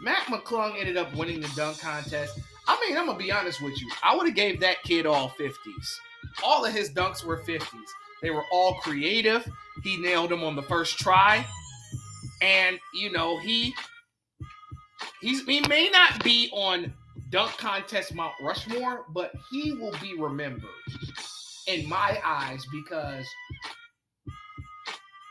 Mac 0.00 0.26
McClung 0.26 0.78
ended 0.78 0.96
up 0.96 1.14
winning 1.16 1.40
the 1.40 1.50
dunk 1.56 1.80
contest. 1.80 2.38
I 2.66 2.78
mean, 2.86 2.96
I'm 2.96 3.06
gonna 3.06 3.18
be 3.18 3.32
honest 3.32 3.60
with 3.60 3.80
you. 3.80 3.90
I 4.02 4.14
would 4.14 4.26
have 4.26 4.36
gave 4.36 4.60
that 4.60 4.82
kid 4.84 5.06
all 5.06 5.30
50s. 5.30 5.54
All 6.44 6.64
of 6.64 6.72
his 6.72 6.90
dunks 6.90 7.24
were 7.24 7.42
50s. 7.42 7.64
They 8.22 8.30
were 8.30 8.44
all 8.52 8.74
creative. 8.74 9.48
He 9.82 9.96
nailed 9.96 10.30
them 10.30 10.42
on 10.44 10.56
the 10.56 10.62
first 10.62 10.98
try. 10.98 11.46
And 12.42 12.78
you 12.94 13.10
know, 13.10 13.38
he 13.38 13.74
he's 15.20 15.44
he 15.44 15.60
may 15.68 15.88
not 15.90 16.22
be 16.22 16.50
on 16.52 16.92
dunk 17.30 17.56
contest 17.58 18.14
Mount 18.14 18.34
Rushmore, 18.42 19.04
but 19.10 19.32
he 19.50 19.72
will 19.72 19.94
be 20.00 20.14
remembered 20.18 20.64
in 21.66 21.88
my 21.88 22.20
eyes 22.24 22.64
because 22.72 23.26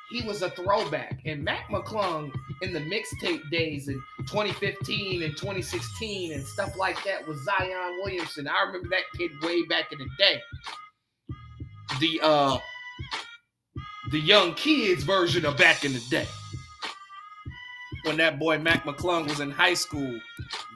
he 0.10 0.22
was 0.26 0.42
a 0.42 0.50
throwback. 0.52 1.22
And 1.26 1.44
Mac 1.44 1.70
McClung 1.70 2.32
in 2.62 2.74
the 2.74 2.80
mixtape 2.80 3.50
days 3.52 3.88
in 3.88 4.02
2015 4.28 5.24
and 5.24 5.36
2016 5.36 6.34
and 6.34 6.46
stuff 6.46 6.76
like 6.78 7.04
that 7.04 7.28
was 7.28 7.44
Zion 7.44 8.00
Williamson. 8.04 8.48
I 8.48 8.64
remember 8.68 8.90
that 8.90 9.04
kid 9.18 9.32
way 9.42 9.64
back 9.66 9.92
in 9.92 10.00
the 10.00 10.08
day. 10.18 10.42
The 12.00 12.20
uh 12.22 12.58
the 14.12 14.20
young 14.20 14.54
kids 14.54 15.04
version 15.04 15.46
of 15.46 15.58
back 15.58 15.86
in 15.86 15.94
the 15.94 16.04
day. 16.10 16.28
When 18.04 18.18
that 18.18 18.40
boy 18.40 18.58
Mac 18.60 18.84
McClung 18.84 19.28
was 19.28 19.40
in 19.40 19.52
high 19.52 19.74
school, 19.74 20.20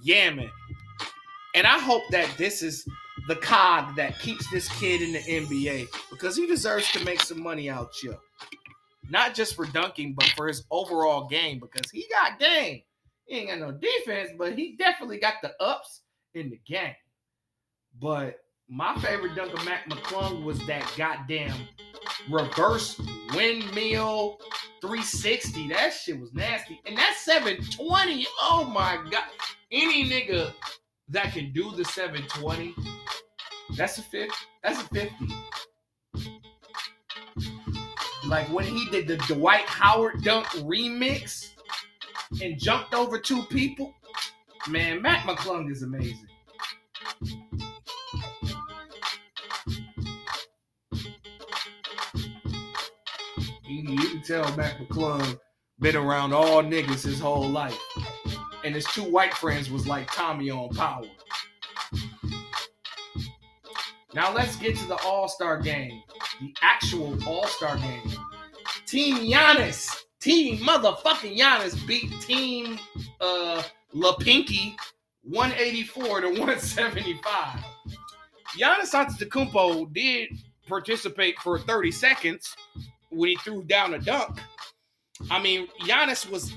yamming. 0.06 0.52
And 1.56 1.66
I 1.66 1.80
hope 1.80 2.04
that 2.12 2.30
this 2.38 2.62
is 2.62 2.86
the 3.28 3.36
cog 3.36 3.96
that 3.96 4.20
keeps 4.20 4.50
this 4.52 4.68
kid 4.80 5.02
in 5.02 5.14
the 5.14 5.20
NBA 5.20 5.88
because 6.10 6.36
he 6.36 6.48
deserves 6.48 6.92
to 6.92 7.04
make 7.06 7.22
some 7.22 7.42
money 7.42 7.70
out 7.70 7.92
here 8.02 8.18
not 9.12 9.36
just 9.36 9.56
for 9.56 9.66
dunking, 9.66 10.14
but 10.14 10.28
for 10.36 10.48
his 10.48 10.64
overall 10.72 11.28
game 11.28 11.60
because 11.60 11.92
he 11.92 12.08
got 12.10 12.40
game. 12.40 12.82
He 13.26 13.38
ain't 13.38 13.50
got 13.50 13.60
no 13.60 13.72
defense, 13.72 14.32
but 14.38 14.58
he 14.58 14.76
definitely 14.78 15.20
got 15.20 15.36
the 15.44 15.54
ups 15.62 16.02
in 16.34 16.50
the 16.50 16.60
game. 16.66 16.96
But 18.02 18.41
my 18.72 18.96
favorite 19.00 19.36
dunk 19.36 19.54
of 19.54 19.66
Mac 19.66 19.88
McClung 19.90 20.46
was 20.46 20.58
that 20.66 20.90
goddamn 20.98 21.54
reverse 22.30 23.00
windmill 23.36 24.40
360. 24.80 25.68
That 25.68 25.92
shit 25.92 26.18
was 26.18 26.34
nasty. 26.34 26.80
And 26.86 26.98
that 26.98 27.18
720, 27.20 28.26
oh 28.40 28.64
my 28.74 28.98
god. 29.12 29.26
Any 29.74 30.10
nigga 30.10 30.54
that 31.10 31.34
can 31.34 31.52
do 31.52 31.72
the 31.72 31.84
720, 31.84 32.74
that's 33.76 33.98
a 33.98 34.02
50. 34.04 34.34
That's 34.64 34.82
a 34.82 34.86
50. 34.86 35.16
Like 38.26 38.48
when 38.54 38.64
he 38.64 38.90
did 38.90 39.06
the 39.06 39.18
Dwight 39.28 39.66
Howard 39.66 40.24
dunk 40.24 40.48
remix 40.48 41.50
and 42.42 42.58
jumped 42.58 42.94
over 42.94 43.20
two 43.20 43.44
people. 43.44 43.94
Man, 44.70 45.02
Mac 45.02 45.26
McClung 45.26 45.70
is 45.70 45.84
amazing. 45.84 46.28
You, 53.72 54.10
can 54.10 54.22
tell 54.22 54.56
Mac 54.58 54.78
McClung 54.80 55.40
been 55.80 55.96
around 55.96 56.34
all 56.34 56.62
niggas 56.62 57.04
his 57.04 57.20
whole 57.20 57.48
life. 57.48 57.78
And 58.66 58.76
his 58.76 58.86
two 58.86 59.04
white 59.04 59.34
friends 59.34 59.72
was 59.72 59.88
like 59.88 60.12
Tommy 60.12 60.52
on 60.52 60.70
power. 60.76 61.06
Now 64.14 64.34
let's 64.34 64.58
get 64.58 64.76
to 64.76 64.88
the 64.88 64.98
All-Star 65.06 65.60
game 65.60 66.04
the 66.42 66.54
actual 66.62 67.18
All 67.28 67.48
Star 67.48 67.78
game. 67.78 68.12
Team 68.86 69.18
Giannis, 69.32 69.90
Team 70.20 70.58
motherfucking 70.58 71.38
Giannis 71.38 71.88
beat 71.88 72.12
Team 72.22 72.78
uh 73.22 73.64
La 73.94 74.16
Pinky 74.16 74.76
184 75.24 76.22
to 76.22 76.28
175. 76.28 77.66
Giannis 78.60 78.94
Antetokounmpo 78.94 79.94
did 79.94 80.30
participate 80.68 81.40
for 81.40 81.58
30 81.58 81.92
seconds 81.92 82.56
when 83.12 83.30
he 83.30 83.36
threw 83.38 83.64
down 83.64 83.94
a 83.94 84.00
dunk. 84.00 84.40
I 85.30 85.42
mean, 85.42 85.68
Giannis 85.82 86.30
was, 86.30 86.52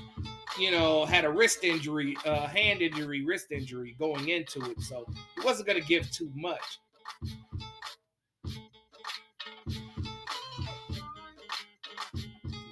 you 0.59 0.71
know, 0.71 1.05
had 1.05 1.25
a 1.25 1.29
wrist 1.29 1.63
injury, 1.63 2.17
uh, 2.25 2.47
hand 2.47 2.81
injury, 2.81 3.23
wrist 3.23 3.51
injury 3.51 3.95
going 3.99 4.29
into 4.29 4.63
it, 4.71 4.81
so 4.81 5.05
he 5.35 5.45
wasn't 5.45 5.67
going 5.67 5.79
to 5.79 5.87
give 5.87 6.09
too 6.11 6.31
much. 6.35 6.79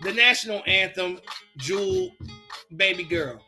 the 0.04 0.14
national 0.14 0.62
anthem, 0.68 1.20
Jewel, 1.58 2.12
baby 2.76 3.04
girl. 3.04 3.42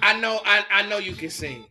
I 0.00 0.18
know, 0.18 0.40
I, 0.44 0.64
I 0.70 0.88
know 0.88 0.98
you 0.98 1.12
can 1.12 1.30
sing, 1.30 1.66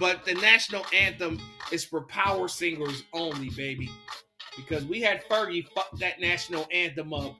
but 0.00 0.24
the 0.24 0.34
national 0.34 0.84
anthem 0.92 1.40
is 1.70 1.84
for 1.84 2.02
power 2.02 2.48
singers 2.48 3.04
only, 3.12 3.50
baby. 3.50 3.90
Because 4.58 4.84
we 4.84 5.00
had 5.00 5.24
Fergie 5.24 5.66
fuck 5.74 5.96
that 5.98 6.20
national 6.20 6.66
anthem 6.72 7.14
up 7.14 7.36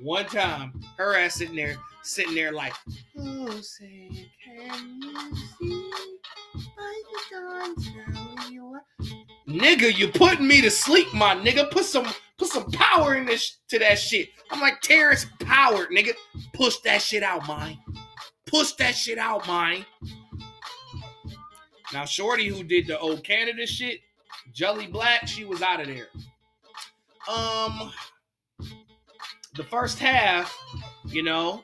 one 0.00 0.24
time. 0.26 0.72
Her 0.96 1.16
ass 1.16 1.36
sitting 1.36 1.56
there, 1.56 1.76
sitting 2.02 2.34
there 2.34 2.52
like, 2.52 2.72
oh, 3.18 3.60
say, 3.60 4.28
can 4.44 5.00
you 5.00 5.36
see 5.60 5.90
by 6.76 7.02
the 7.10 7.36
dawn's 7.36 7.90
early 8.08 8.60
Nigga, 9.48 9.96
you 9.96 10.08
putting 10.08 10.48
me 10.48 10.60
to 10.62 10.70
sleep, 10.70 11.12
my 11.12 11.34
nigga. 11.34 11.70
Put 11.70 11.84
some 11.84 12.06
put 12.38 12.48
some 12.48 12.70
power 12.72 13.14
in 13.14 13.26
this 13.26 13.58
to 13.68 13.78
that 13.78 13.98
shit. 13.98 14.28
I'm 14.50 14.60
like 14.60 14.80
Terrence 14.80 15.26
Power, 15.40 15.86
nigga. 15.86 16.12
Push 16.54 16.78
that 16.78 17.02
shit 17.02 17.22
out, 17.22 17.46
mine. 17.46 17.78
Push 18.46 18.72
that 18.72 18.94
shit 18.94 19.18
out, 19.18 19.46
mine. 19.46 19.84
Now, 21.92 22.04
Shorty, 22.04 22.48
who 22.48 22.64
did 22.64 22.86
the 22.86 22.98
old 22.98 23.22
Canada 23.22 23.66
shit, 23.66 24.00
Jully 24.52 24.90
Black, 24.90 25.28
she 25.28 25.44
was 25.44 25.62
out 25.62 25.80
of 25.80 25.86
there. 25.86 26.08
Um, 27.28 27.92
the 29.54 29.64
first 29.64 29.98
half, 29.98 30.56
you 31.06 31.22
know, 31.22 31.62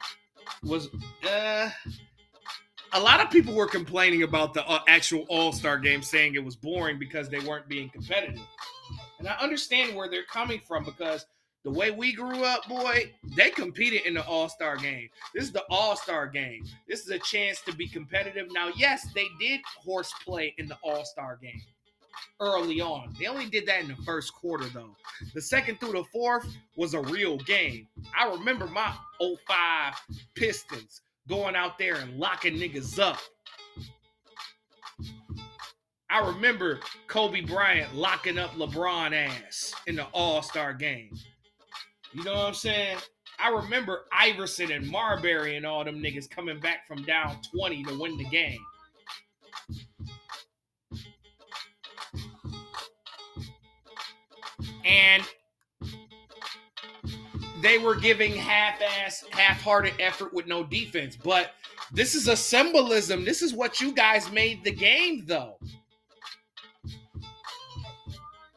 was 0.63 0.89
uh 1.29 1.71
a 2.93 3.01
lot 3.01 3.21
of 3.21 3.31
people 3.31 3.55
were 3.55 3.67
complaining 3.67 4.23
about 4.25 4.55
the 4.55 4.67
uh, 4.67 4.81
actual 4.89 5.25
All 5.29 5.53
Star 5.53 5.79
game, 5.79 6.03
saying 6.03 6.35
it 6.35 6.45
was 6.45 6.57
boring 6.57 6.99
because 6.99 7.29
they 7.29 7.41
weren't 7.41 7.69
being 7.69 7.89
competitive. 7.91 8.41
And 9.19 9.29
I 9.29 9.35
understand 9.35 9.95
where 9.95 10.09
they're 10.09 10.25
coming 10.25 10.61
from 10.67 10.85
because 10.85 11.27
the 11.63 11.71
way 11.71 11.91
we 11.91 12.13
grew 12.13 12.43
up, 12.43 12.67
boy, 12.67 13.13
they 13.37 13.51
competed 13.51 14.07
in 14.07 14.15
the 14.15 14.27
All 14.27 14.49
Star 14.49 14.77
game. 14.77 15.09
This 15.35 15.45
is 15.45 15.53
the 15.53 15.65
All 15.71 15.95
Star 15.95 16.27
game. 16.27 16.65
This 16.89 17.01
is 17.01 17.11
a 17.11 17.19
chance 17.19 17.61
to 17.63 17.75
be 17.75 17.87
competitive. 17.87 18.49
Now, 18.53 18.71
yes, 18.77 19.07
they 19.15 19.27
did 19.39 19.61
horseplay 19.85 20.55
in 20.59 20.67
the 20.69 20.79
All 20.83 21.05
Star 21.05 21.39
game 21.41 21.61
early 22.41 22.81
on. 22.81 23.15
They 23.19 23.27
only 23.27 23.47
did 23.47 23.67
that 23.67 23.83
in 23.83 23.89
the 23.89 23.97
first 24.05 24.35
quarter, 24.35 24.67
though. 24.67 24.97
The 25.35 25.43
second 25.43 25.81
through 25.81 25.93
the 25.93 26.05
fourth 26.13 26.47
was 26.77 26.95
a 26.95 27.01
real 27.01 27.37
game. 27.39 27.87
I 28.19 28.31
remember 28.31 28.67
my 28.67 28.93
05 29.21 29.95
Pistons 30.35 31.03
going 31.29 31.55
out 31.55 31.79
there 31.79 31.97
and 31.97 32.19
locking 32.19 32.55
niggas 32.55 32.99
up. 32.99 33.19
I 36.11 36.27
remember 36.27 36.81
Kobe 37.07 37.43
Bryant 37.43 37.95
locking 37.95 38.37
up 38.37 38.51
LeBron 38.53 39.15
ass 39.15 39.75
in 39.87 39.95
the 39.95 40.07
All 40.07 40.43
Star 40.43 40.73
game. 40.73 41.13
You 42.13 42.25
know 42.25 42.35
what 42.35 42.47
I'm 42.49 42.55
saying? 42.55 42.99
I 43.39 43.51
remember 43.51 44.07
Iverson 44.13 44.73
and 44.73 44.87
Marbury 44.91 45.57
and 45.57 45.65
all 45.65 45.85
them 45.85 46.03
niggas 46.03 46.29
coming 46.29 46.59
back 46.61 46.87
from 46.87 47.03
down 47.05 47.39
20 47.57 47.85
to 47.85 47.99
win 47.99 48.19
the 48.19 48.25
game. 48.25 48.59
And 54.85 55.23
they 57.63 57.79
were 57.79 57.95
giving 57.95 58.35
half-ass, 58.35 59.25
half-hearted 59.31 59.95
effort 60.01 60.33
with 60.33 60.47
no 60.47 60.65
defense. 60.65 61.17
But 61.17 61.53
this 61.93 62.15
is 62.15 62.29
a 62.29 62.37
symbolism. 62.37 63.25
This 63.25 63.43
is 63.43 63.53
what 63.53 63.81
you 63.81 63.93
guys 63.93 64.31
made 64.33 64.65
the 64.65 64.73
game, 64.73 65.25
though. 65.27 65.59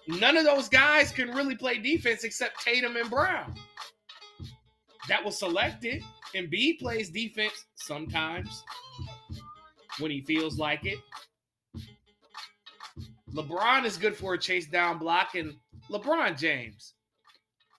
None 0.07 0.38
of 0.38 0.43
those 0.43 0.69
guys 0.69 1.12
can 1.12 1.31
really 1.31 1.55
play 1.55 1.77
defense 1.77 2.23
except 2.23 2.62
Tatum 2.62 2.97
and 2.97 3.09
Brown. 3.09 3.53
That 5.07 5.23
was 5.23 5.38
selected. 5.38 6.03
And 6.36 6.49
B 6.49 6.73
plays 6.73 7.09
defense 7.09 7.65
sometimes 7.75 8.63
when 9.99 10.12
he 10.12 10.21
feels 10.21 10.57
like 10.57 10.86
it. 10.86 10.97
LeBron 13.33 13.86
is 13.86 13.97
good 13.97 14.15
for 14.15 14.33
a 14.33 14.38
chase 14.39 14.67
down 14.67 14.97
block, 14.97 15.36
and 15.36 15.55
LeBron 15.89 16.38
James, 16.38 16.93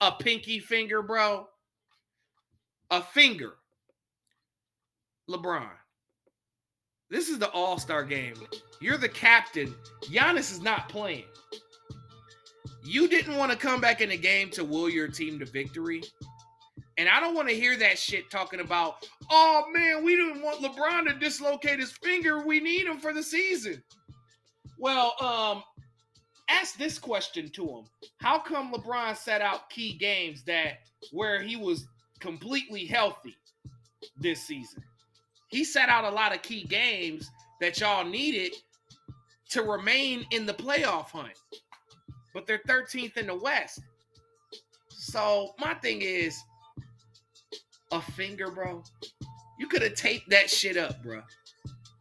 a 0.01 0.13
pinky 0.13 0.59
finger, 0.59 1.03
bro, 1.03 1.47
a 2.91 3.03
finger. 3.03 3.55
LeBron, 5.29 5.71
this 7.11 7.29
is 7.29 7.39
the 7.39 7.51
All 7.51 7.79
Star 7.79 8.05
game. 8.05 8.35
You're 8.81 8.99
the 8.99 9.09
captain. 9.09 9.75
Giannis 10.03 10.53
is 10.53 10.61
not 10.61 10.89
playing. 10.89 11.25
You 12.85 13.09
didn't 13.09 13.37
want 13.37 13.51
to 13.51 13.57
come 13.57 13.81
back 13.81 14.03
in 14.03 14.11
the 14.11 14.17
game 14.19 14.51
to 14.51 14.65
will 14.65 14.91
your 14.91 15.09
team 15.09 15.39
to 15.39 15.47
victory. 15.47 16.03
And 16.99 17.09
I 17.09 17.19
don't 17.19 17.35
want 17.35 17.49
to 17.49 17.55
hear 17.55 17.77
that 17.79 17.99
shit 17.99 18.31
talking 18.31 18.61
about, 18.61 19.07
oh 19.31 19.65
man, 19.73 20.05
we 20.05 20.15
didn't 20.15 20.43
want 20.43 20.61
LeBron 20.61 21.07
to 21.07 21.19
dislocate 21.19 21.81
his 21.81 21.93
finger. 21.93 22.45
We 22.47 22.61
need 22.61 22.87
him 22.87 22.99
for 22.99 23.13
the 23.13 23.23
season. 23.23 23.83
Well, 24.79 25.15
um, 25.21 25.63
ask 26.49 26.77
this 26.77 26.99
question 26.99 27.49
to 27.51 27.69
him. 27.69 27.85
How 28.19 28.39
come 28.39 28.73
LeBron 28.73 29.17
set 29.17 29.41
out 29.41 29.71
key 29.71 29.95
games 29.95 30.43
that 30.45 30.79
where 31.13 31.43
he 31.43 31.57
was 31.57 31.87
completely 32.21 32.87
healthy 32.87 33.37
this 34.19 34.43
season? 34.43 34.83
He 35.49 35.65
set 35.65 35.89
out 35.89 36.05
a 36.05 36.11
lot 36.11 36.35
of 36.35 36.43
key 36.43 36.65
games 36.65 37.31
that 37.61 37.81
y'all 37.81 38.05
needed 38.05 38.53
to 39.51 39.63
remain 39.63 40.27
in 40.31 40.47
the 40.47 40.55
playoff 40.55 41.11
hunt. 41.11 41.39
But 42.33 42.47
they're 42.47 42.61
13th 42.67 43.17
in 43.17 43.29
the 43.29 43.37
West. 43.37 43.81
So 44.91 45.55
my 45.61 45.75
thing 45.75 46.03
is 46.03 46.37
a 47.93 48.01
finger, 48.01 48.51
bro. 48.51 48.83
You 49.59 49.69
could 49.69 49.83
have 49.83 49.95
taped 49.95 50.29
that 50.31 50.51
shit 50.51 50.77
up, 50.77 51.03
bro. 51.03 51.23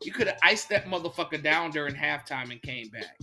You 0.01 0.11
could 0.11 0.27
have 0.27 0.39
iced 0.41 0.69
that 0.69 0.85
motherfucker 0.85 1.41
down 1.41 1.71
during 1.71 1.93
halftime 1.93 2.51
and 2.51 2.61
came 2.61 2.89
back. 2.89 3.17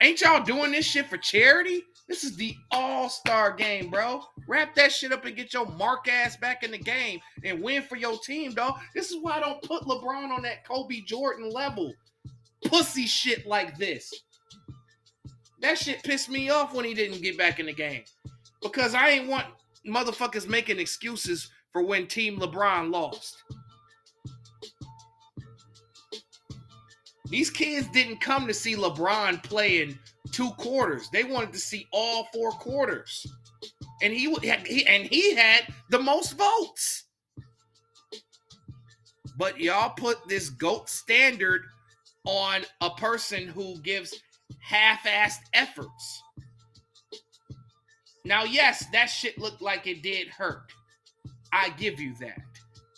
Ain't 0.00 0.20
y'all 0.20 0.44
doing 0.44 0.72
this 0.72 0.86
shit 0.86 1.06
for 1.06 1.16
charity? 1.16 1.82
This 2.08 2.24
is 2.24 2.36
the 2.36 2.54
all 2.70 3.08
star 3.08 3.52
game, 3.52 3.88
bro. 3.88 4.22
Wrap 4.46 4.74
that 4.74 4.92
shit 4.92 5.12
up 5.12 5.24
and 5.24 5.36
get 5.36 5.54
your 5.54 5.66
mark 5.66 6.08
ass 6.08 6.36
back 6.36 6.62
in 6.62 6.70
the 6.70 6.78
game 6.78 7.20
and 7.44 7.62
win 7.62 7.82
for 7.82 7.96
your 7.96 8.18
team, 8.18 8.52
dog. 8.52 8.78
This 8.94 9.10
is 9.10 9.18
why 9.22 9.36
I 9.36 9.40
don't 9.40 9.62
put 9.62 9.84
LeBron 9.84 10.30
on 10.30 10.42
that 10.42 10.66
Kobe 10.66 11.00
Jordan 11.00 11.50
level. 11.50 11.92
Pussy 12.66 13.06
shit 13.06 13.46
like 13.46 13.78
this. 13.78 14.12
That 15.60 15.78
shit 15.78 16.02
pissed 16.02 16.28
me 16.28 16.50
off 16.50 16.74
when 16.74 16.84
he 16.84 16.92
didn't 16.92 17.22
get 17.22 17.38
back 17.38 17.58
in 17.58 17.66
the 17.66 17.72
game 17.72 18.04
because 18.60 18.94
I 18.94 19.10
ain't 19.10 19.28
want 19.28 19.46
motherfuckers 19.86 20.46
making 20.46 20.78
excuses 20.78 21.50
for 21.72 21.82
when 21.82 22.06
Team 22.06 22.38
LeBron 22.38 22.92
lost. 22.92 23.42
These 27.26 27.50
kids 27.50 27.88
didn't 27.88 28.20
come 28.20 28.46
to 28.46 28.54
see 28.54 28.76
LeBron 28.76 29.42
play 29.42 29.82
in 29.82 29.98
two 30.30 30.50
quarters. 30.52 31.08
They 31.10 31.24
wanted 31.24 31.52
to 31.54 31.58
see 31.58 31.86
all 31.90 32.28
four 32.34 32.50
quarters. 32.52 33.26
And 34.02 34.12
he, 34.12 34.34
he 34.66 34.86
and 34.86 35.04
he 35.04 35.34
had 35.34 35.62
the 35.90 35.98
most 35.98 36.36
votes. 36.36 37.04
But 39.36 39.58
y'all 39.58 39.90
put 39.90 40.28
this 40.28 40.50
GOAT 40.50 40.88
standard 40.88 41.62
on 42.24 42.62
a 42.80 42.90
person 42.90 43.48
who 43.48 43.80
gives 43.80 44.14
half-assed 44.60 45.40
efforts. 45.54 46.22
Now, 48.24 48.44
yes, 48.44 48.86
that 48.92 49.06
shit 49.06 49.38
looked 49.38 49.60
like 49.60 49.86
it 49.86 50.02
did 50.02 50.28
hurt. 50.28 50.72
I 51.52 51.70
give 51.70 52.00
you 52.00 52.14
that. 52.20 52.40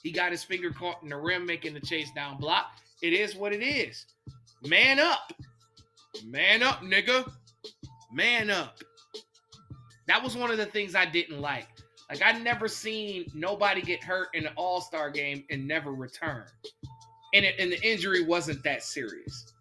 He 0.02 0.12
got 0.12 0.30
his 0.30 0.44
finger 0.44 0.70
caught 0.70 1.02
in 1.02 1.08
the 1.08 1.16
rim 1.16 1.46
making 1.46 1.74
the 1.74 1.80
chase 1.80 2.10
down 2.14 2.38
block. 2.38 2.78
It 3.02 3.12
is 3.12 3.36
what 3.36 3.52
it 3.52 3.62
is. 3.62 4.06
Man 4.62 4.98
up. 4.98 5.32
Man 6.24 6.62
up, 6.62 6.80
nigga. 6.80 7.30
Man 8.12 8.50
up. 8.50 8.78
That 10.08 10.22
was 10.22 10.36
one 10.36 10.50
of 10.50 10.56
the 10.56 10.66
things 10.66 10.94
I 10.94 11.04
didn't 11.04 11.40
like. 11.40 11.68
Like 12.08 12.22
I 12.24 12.32
never 12.38 12.68
seen 12.68 13.26
nobody 13.34 13.82
get 13.82 14.02
hurt 14.02 14.28
in 14.34 14.46
an 14.46 14.52
All-Star 14.56 15.10
game 15.10 15.44
and 15.50 15.66
never 15.66 15.92
return. 15.92 16.44
And, 17.34 17.44
it, 17.44 17.56
and 17.58 17.72
the 17.72 17.82
injury 17.82 18.24
wasn't 18.24 18.62
that 18.62 18.82
serious. 18.82 19.52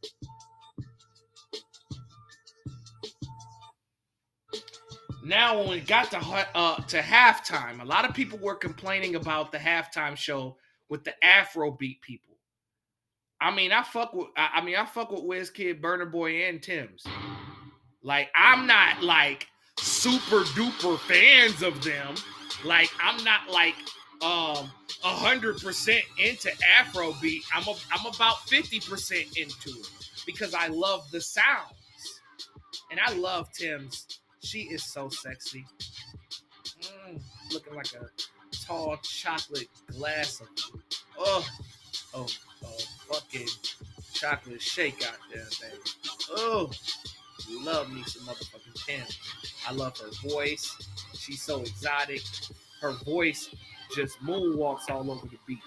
Now, 5.26 5.58
when 5.58 5.70
we 5.70 5.80
got 5.80 6.12
to 6.12 6.20
uh, 6.54 6.76
to 6.76 7.02
halftime, 7.02 7.82
a 7.82 7.86
lot 7.86 8.08
of 8.08 8.14
people 8.14 8.38
were 8.38 8.54
complaining 8.54 9.16
about 9.16 9.52
the 9.52 9.58
halftime 9.58 10.16
show 10.16 10.56
with 10.88 11.04
the 11.04 11.16
Afrobeat 11.24 12.00
people. 12.02 12.35
I 13.46 13.56
mean, 13.56 13.72
I 13.72 13.84
fuck 13.84 14.12
with 14.16 14.30
I, 14.36 14.60
mean, 14.66 14.76
I 14.76 14.86
fuck 14.86 15.12
with 15.12 15.22
Wizkid, 15.22 15.80
Burna 15.80 16.12
Boy, 16.12 16.46
and 16.46 16.64
Tems. 16.64 17.06
Like, 18.02 18.30
I'm 18.34 18.66
not 18.66 19.04
like 19.04 19.46
super 19.78 20.42
duper 20.56 20.98
fans 21.02 21.62
of 21.62 21.84
them. 21.84 22.16
Like, 22.64 22.90
I'm 23.00 23.24
not 23.24 23.52
like 23.52 23.76
um 24.24 24.72
a 25.04 25.10
hundred 25.10 25.62
percent 25.62 26.02
into 26.18 26.50
Afrobeat. 26.80 27.42
I'm 27.54 27.68
a, 27.68 27.76
I'm 27.92 28.08
about 28.08 28.38
50% 28.48 29.38
into 29.38 29.70
it 29.70 29.90
because 30.26 30.56
I 30.56 30.66
love 30.68 31.04
the 31.12 31.22
sounds. 31.22 31.76
And 32.90 33.00
I 33.00 33.14
love 33.14 33.52
Tems 33.54 34.08
she 34.40 34.62
is 34.62 34.84
so 34.84 35.08
sexy. 35.10 35.66
Mm, 36.82 37.22
looking 37.52 37.76
like 37.76 37.94
a 37.94 38.08
tall 38.66 38.98
chocolate 39.04 39.68
glass 39.88 40.42
of 40.42 40.48
oh 41.20 41.48
oh 42.14 42.28
oh 42.66 42.78
fucking 43.10 43.48
chocolate 44.14 44.62
shake 44.62 45.06
out 45.08 45.18
there, 45.34 45.46
baby. 45.62 45.82
Oh, 46.32 46.72
love 47.64 47.92
me 47.92 48.04
some 48.04 48.24
motherfucking 48.24 48.86
Tim. 48.86 49.06
I 49.68 49.74
love 49.74 49.98
her 50.00 50.30
voice. 50.30 50.76
She's 51.14 51.42
so 51.42 51.62
exotic. 51.62 52.22
Her 52.82 52.94
voice 53.04 53.54
just 53.96 54.20
moonwalks 54.22 54.90
all 54.90 55.10
over 55.12 55.28
the 55.28 55.38
beat. 55.46 55.60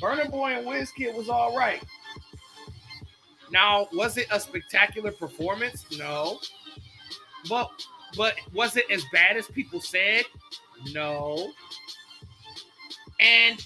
Burna 0.00 0.30
Boy 0.30 0.52
and 0.52 0.66
Wizkid 0.66 1.14
was 1.14 1.28
all 1.28 1.56
right. 1.56 1.82
Now, 3.50 3.88
was 3.92 4.16
it 4.16 4.26
a 4.30 4.38
spectacular 4.38 5.12
performance? 5.12 5.86
No. 5.98 6.38
But 7.48 7.70
but 8.16 8.34
was 8.52 8.76
it 8.76 8.84
as 8.90 9.04
bad 9.12 9.36
as 9.36 9.46
people 9.46 9.80
said? 9.80 10.24
No. 10.92 11.52
And 13.20 13.64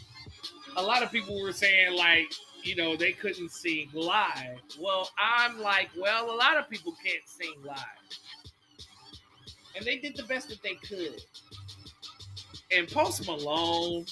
a 0.76 0.82
lot 0.82 1.02
of 1.02 1.10
people 1.10 1.40
were 1.40 1.52
saying 1.52 1.96
like, 1.96 2.32
you 2.62 2.76
know, 2.76 2.96
they 2.96 3.12
couldn't 3.12 3.50
sing 3.50 3.88
live. 3.92 4.60
Well, 4.78 5.10
I'm 5.18 5.60
like, 5.60 5.90
well, 5.98 6.30
a 6.30 6.36
lot 6.36 6.56
of 6.56 6.68
people 6.70 6.94
can't 7.04 7.26
sing 7.26 7.54
live. 7.64 7.76
And 9.76 9.84
they 9.84 9.98
did 9.98 10.16
the 10.16 10.22
best 10.24 10.48
that 10.50 10.62
they 10.62 10.74
could. 10.74 11.22
And 12.70 12.88
Post 12.88 13.26
Malone, 13.26 14.06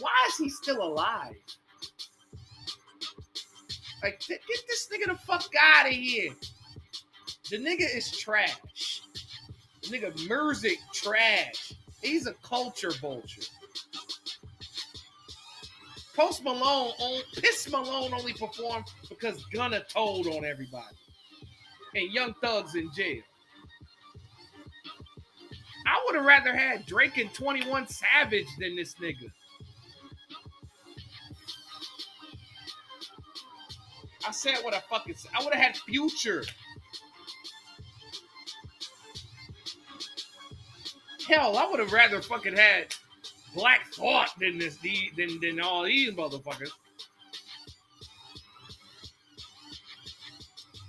why 0.00 0.10
is 0.28 0.36
he 0.36 0.48
still 0.48 0.82
alive? 0.82 1.36
Like, 4.02 4.22
get 4.26 4.40
this 4.46 4.88
nigga 4.92 5.08
the 5.08 5.18
fuck 5.18 5.48
out 5.60 5.86
of 5.86 5.92
here. 5.92 6.32
The 7.50 7.58
nigga 7.58 7.96
is 7.96 8.10
trash. 8.18 9.02
The 9.82 9.88
nigga 9.88 10.12
Murzik 10.28 10.78
trash. 10.92 11.74
He's 12.02 12.26
a 12.26 12.32
culture 12.42 12.92
vulture. 12.92 13.42
Post 16.20 16.44
Malone, 16.44 16.92
on, 17.00 17.22
Piss 17.40 17.66
Malone 17.70 18.12
only 18.12 18.34
performed 18.34 18.84
because 19.08 19.42
Gunna 19.54 19.82
told 19.88 20.26
on 20.26 20.44
everybody. 20.44 20.94
And 21.94 22.12
Young 22.12 22.34
Thug's 22.42 22.74
in 22.74 22.90
jail. 22.94 23.22
I 25.86 26.02
would 26.04 26.16
have 26.16 26.26
rather 26.26 26.54
had 26.54 26.84
Drake 26.84 27.16
and 27.16 27.32
21 27.32 27.88
Savage 27.88 28.46
than 28.58 28.76
this 28.76 28.96
nigga. 28.96 29.32
I 34.28 34.30
said 34.30 34.58
what 34.60 34.74
I 34.74 34.80
fucking 34.90 35.14
said. 35.14 35.30
I 35.34 35.42
would 35.42 35.54
have 35.54 35.62
had 35.62 35.76
Future. 35.78 36.44
hell, 41.26 41.56
I 41.56 41.70
would 41.70 41.78
have 41.78 41.92
rather 41.92 42.20
fucking 42.20 42.56
had 42.56 42.94
Black 43.54 43.86
Thought 43.92 44.30
than 44.38 44.58
this 44.58 44.76
than 45.16 45.40
than 45.40 45.60
all 45.60 45.84
these 45.84 46.12
motherfuckers. 46.12 46.70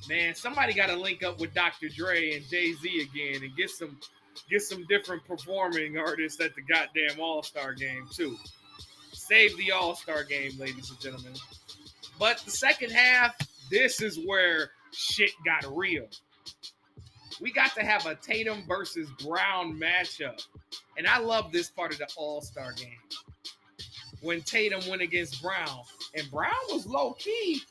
Man, 0.09 0.35
somebody 0.35 0.73
got 0.73 0.87
to 0.87 0.95
link 0.95 1.23
up 1.23 1.39
with 1.39 1.53
Dr. 1.53 1.87
Dre 1.87 2.35
and 2.35 2.45
Jay 2.49 2.73
Z 2.73 3.01
again 3.01 3.43
and 3.43 3.55
get 3.55 3.69
some 3.69 3.97
get 4.49 4.61
some 4.61 4.85
different 4.87 5.25
performing 5.25 5.97
artists 5.97 6.41
at 6.41 6.53
the 6.55 6.61
goddamn 6.61 7.19
All 7.19 7.43
Star 7.43 7.73
game 7.73 8.07
too. 8.13 8.35
Save 9.13 9.55
the 9.57 9.71
All 9.71 9.95
Star 9.95 10.23
game, 10.23 10.51
ladies 10.59 10.89
and 10.89 10.99
gentlemen. 10.99 11.33
But 12.19 12.39
the 12.39 12.51
second 12.51 12.91
half, 12.91 13.35
this 13.69 14.01
is 14.01 14.19
where 14.25 14.71
shit 14.91 15.31
got 15.45 15.65
real. 15.75 16.07
We 17.41 17.51
got 17.51 17.73
to 17.75 17.81
have 17.81 18.05
a 18.05 18.15
Tatum 18.15 18.63
versus 18.67 19.09
Brown 19.25 19.77
matchup. 19.77 20.45
And 20.97 21.07
I 21.07 21.17
love 21.17 21.51
this 21.51 21.69
part 21.69 21.91
of 21.91 21.97
the 21.97 22.07
All 22.15 22.41
Star 22.41 22.71
game. 22.73 22.99
When 24.21 24.41
Tatum 24.41 24.87
went 24.87 25.01
against 25.01 25.41
Brown, 25.41 25.81
and 26.15 26.29
Brown 26.29 26.53
was 26.69 26.85
low 26.85 27.13
key 27.13 27.61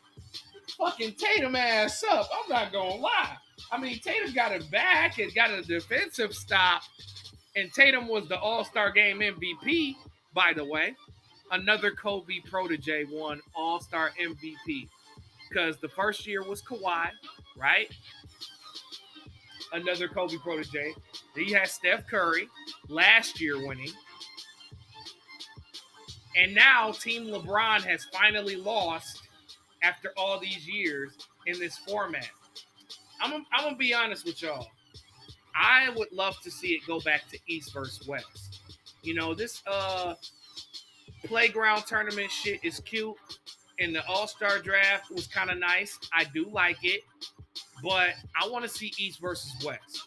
fucking 0.76 1.14
Tatum 1.14 1.54
ass 1.54 2.02
up. 2.10 2.28
I'm 2.32 2.48
not 2.48 2.72
gonna 2.72 2.96
lie. 2.96 3.36
I 3.70 3.78
mean, 3.78 4.00
Tatum 4.00 4.32
got 4.32 4.52
it 4.52 4.68
back 4.70 5.18
and 5.18 5.32
got 5.34 5.50
a 5.50 5.62
defensive 5.62 6.34
stop, 6.34 6.82
and 7.54 7.72
Tatum 7.72 8.08
was 8.08 8.28
the 8.28 8.38
All 8.38 8.64
Star 8.64 8.90
Game 8.90 9.20
MVP, 9.20 9.94
by 10.34 10.52
the 10.54 10.64
way. 10.64 10.94
Another 11.52 11.90
Kobe 11.90 12.40
protege 12.48 13.04
won 13.10 13.40
All 13.54 13.80
Star 13.80 14.10
MVP 14.20 14.88
because 15.48 15.78
the 15.78 15.88
first 15.88 16.26
year 16.26 16.42
was 16.42 16.62
Kawhi, 16.62 17.10
right? 17.56 17.90
Another 19.72 20.08
Kobe 20.08 20.36
protege. 20.36 20.94
Then 21.34 21.44
you 21.44 21.54
had 21.54 21.68
Steph 21.68 22.06
Curry 22.06 22.48
last 22.88 23.40
year 23.40 23.64
winning. 23.64 23.92
And 26.36 26.54
now 26.54 26.92
Team 26.92 27.26
LeBron 27.26 27.82
has 27.82 28.06
finally 28.12 28.56
lost 28.56 29.22
after 29.82 30.12
all 30.16 30.38
these 30.38 30.68
years 30.68 31.12
in 31.46 31.58
this 31.58 31.76
format. 31.78 32.28
I'm, 33.20 33.44
I'm 33.52 33.64
gonna 33.64 33.76
be 33.76 33.92
honest 33.94 34.24
with 34.24 34.42
y'all. 34.42 34.68
I 35.54 35.90
would 35.90 36.12
love 36.12 36.40
to 36.42 36.50
see 36.50 36.68
it 36.68 36.86
go 36.86 37.00
back 37.00 37.28
to 37.28 37.38
East 37.46 37.72
versus 37.72 38.06
West. 38.06 38.60
You 39.02 39.14
know, 39.14 39.34
this 39.34 39.62
uh 39.66 40.14
playground 41.24 41.84
tournament 41.86 42.30
shit 42.30 42.60
is 42.64 42.80
cute, 42.80 43.16
and 43.78 43.94
the 43.94 44.06
All 44.06 44.26
Star 44.26 44.58
draft 44.58 45.10
was 45.10 45.26
kind 45.26 45.50
of 45.50 45.58
nice. 45.58 45.98
I 46.12 46.24
do 46.24 46.48
like 46.50 46.78
it, 46.82 47.02
but 47.82 48.10
I 48.40 48.48
want 48.48 48.64
to 48.64 48.68
see 48.68 48.92
East 48.98 49.20
versus 49.20 49.52
West. 49.64 50.06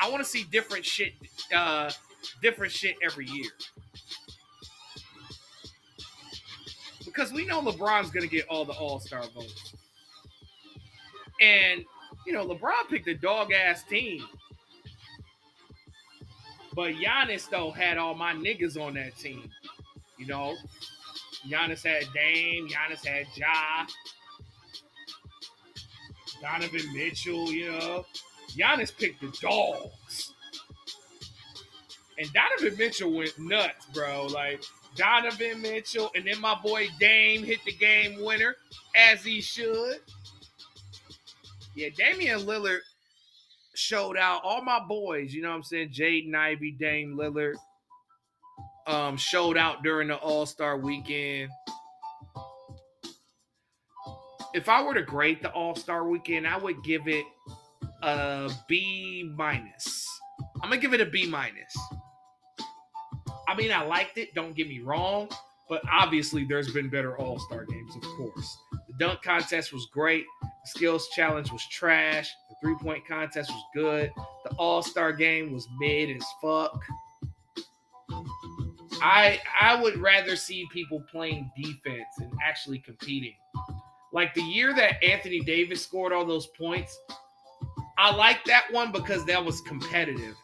I 0.00 0.10
want 0.10 0.22
to 0.22 0.28
see 0.28 0.44
different 0.50 0.84
shit, 0.84 1.14
uh, 1.54 1.90
different 2.42 2.72
shit 2.72 2.96
every 3.02 3.26
year. 3.26 3.50
Because 7.04 7.32
we 7.32 7.46
know 7.46 7.62
LeBron's 7.62 8.10
gonna 8.10 8.26
get 8.26 8.46
all 8.48 8.64
the 8.64 8.74
All 8.74 9.00
Star 9.00 9.22
votes. 9.34 9.74
And 11.40 11.84
you 12.26 12.32
know, 12.32 12.46
LeBron 12.46 12.88
picked 12.90 13.08
a 13.08 13.14
dog 13.14 13.52
ass 13.52 13.84
team. 13.84 14.26
But 16.74 16.94
Giannis 16.94 17.48
though 17.48 17.70
had 17.70 17.96
all 17.96 18.14
my 18.14 18.34
niggas 18.34 18.78
on 18.78 18.94
that 18.94 19.16
team. 19.16 19.50
You 20.18 20.26
know, 20.26 20.56
Giannis 21.48 21.82
had 21.82 22.04
Dame, 22.12 22.68
Giannis 22.68 23.06
had 23.06 23.26
Ja, 23.34 23.86
Donovan 26.46 26.92
Mitchell. 26.94 27.50
You 27.52 27.72
know, 27.72 28.06
Giannis 28.56 28.96
picked 28.96 29.20
the 29.20 29.36
dogs, 29.40 30.32
and 32.18 32.28
Donovan 32.32 32.78
Mitchell 32.78 33.12
went 33.12 33.38
nuts, 33.38 33.86
bro. 33.92 34.26
Like 34.26 34.62
Donovan 34.94 35.60
Mitchell, 35.62 36.10
and 36.14 36.26
then 36.26 36.40
my 36.40 36.54
boy 36.62 36.88
Dame 37.00 37.42
hit 37.42 37.60
the 37.64 37.72
game 37.72 38.22
winner 38.22 38.56
as 38.94 39.24
he 39.24 39.40
should. 39.40 39.98
Yeah, 41.74 41.88
Damian 41.96 42.40
Lillard 42.40 42.80
showed 43.74 44.16
out. 44.16 44.40
All 44.44 44.62
my 44.62 44.80
boys, 44.80 45.34
you 45.34 45.42
know 45.42 45.50
what 45.50 45.56
I'm 45.56 45.62
saying? 45.62 45.90
Jaden 45.90 46.34
Ivey, 46.34 46.72
Dame 46.72 47.16
Lillard, 47.18 47.56
um, 48.86 49.16
showed 49.16 49.58
out 49.58 49.82
during 49.82 50.08
the 50.08 50.16
All 50.16 50.46
Star 50.46 50.78
weekend. 50.78 51.50
If 54.54 54.68
I 54.68 54.82
were 54.82 54.94
to 54.94 55.02
grade 55.02 55.42
the 55.42 55.50
All 55.50 55.74
Star 55.74 56.08
weekend, 56.08 56.46
I 56.46 56.56
would 56.56 56.82
give 56.82 57.08
it 57.08 57.24
a 58.02 58.50
B 58.68 59.30
minus. 59.36 60.08
I'm 60.62 60.70
gonna 60.70 60.80
give 60.80 60.94
it 60.94 61.00
a 61.00 61.06
B 61.06 61.26
minus. 61.26 61.76
I 63.48 63.54
mean, 63.54 63.70
I 63.70 63.82
liked 63.82 64.18
it. 64.18 64.34
Don't 64.34 64.54
get 64.54 64.68
me 64.68 64.80
wrong, 64.80 65.28
but 65.68 65.82
obviously, 65.90 66.44
there's 66.44 66.72
been 66.72 66.88
better 66.88 67.16
All 67.18 67.38
Star 67.38 67.64
games, 67.64 67.94
of 67.96 68.02
course. 68.02 68.58
The 68.88 68.94
dunk 68.98 69.22
contest 69.22 69.72
was 69.72 69.86
great. 69.92 70.24
The 70.42 70.48
skills 70.70 71.08
challenge 71.14 71.50
was 71.52 71.66
trash. 71.68 72.30
The 72.50 72.56
three 72.62 72.76
point 72.76 73.06
contest 73.06 73.50
was 73.50 73.62
good. 73.74 74.10
The 74.44 74.50
All 74.56 74.82
Star 74.82 75.12
game 75.12 75.52
was 75.52 75.68
mid 75.78 76.16
as 76.16 76.24
fuck. 76.40 76.80
I 79.02 79.40
I 79.60 79.80
would 79.80 79.98
rather 79.98 80.36
see 80.36 80.66
people 80.72 81.04
playing 81.10 81.50
defense 81.56 82.06
and 82.18 82.32
actually 82.42 82.78
competing. 82.78 83.34
Like 84.12 84.34
the 84.34 84.42
year 84.42 84.74
that 84.74 85.02
Anthony 85.02 85.40
Davis 85.40 85.82
scored 85.82 86.12
all 86.12 86.24
those 86.24 86.46
points, 86.58 86.98
I 87.98 88.14
like 88.14 88.44
that 88.44 88.64
one 88.70 88.92
because 88.92 89.24
that 89.26 89.44
was 89.44 89.60
competitive, 89.62 90.34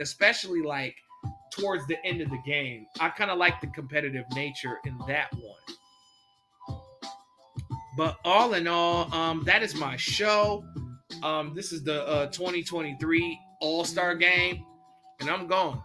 especially 0.00 0.62
like 0.62 0.94
towards 1.52 1.86
the 1.86 1.96
end 2.04 2.20
of 2.20 2.30
the 2.30 2.40
game. 2.46 2.86
I 3.00 3.08
kind 3.08 3.30
of 3.30 3.38
like 3.38 3.60
the 3.60 3.66
competitive 3.68 4.24
nature 4.34 4.78
in 4.84 4.96
that 5.08 5.32
one. 5.34 6.80
But 7.96 8.18
all 8.24 8.54
in 8.54 8.66
all, 8.66 9.12
um, 9.12 9.42
that 9.44 9.62
is 9.62 9.74
my 9.74 9.96
show. 9.96 10.64
Um, 11.22 11.52
this 11.54 11.72
is 11.72 11.82
the 11.82 12.06
uh, 12.06 12.26
2023 12.26 13.38
All 13.60 13.84
Star 13.84 14.14
Game, 14.14 14.64
and 15.20 15.28
I'm 15.28 15.46
gone. 15.46 15.82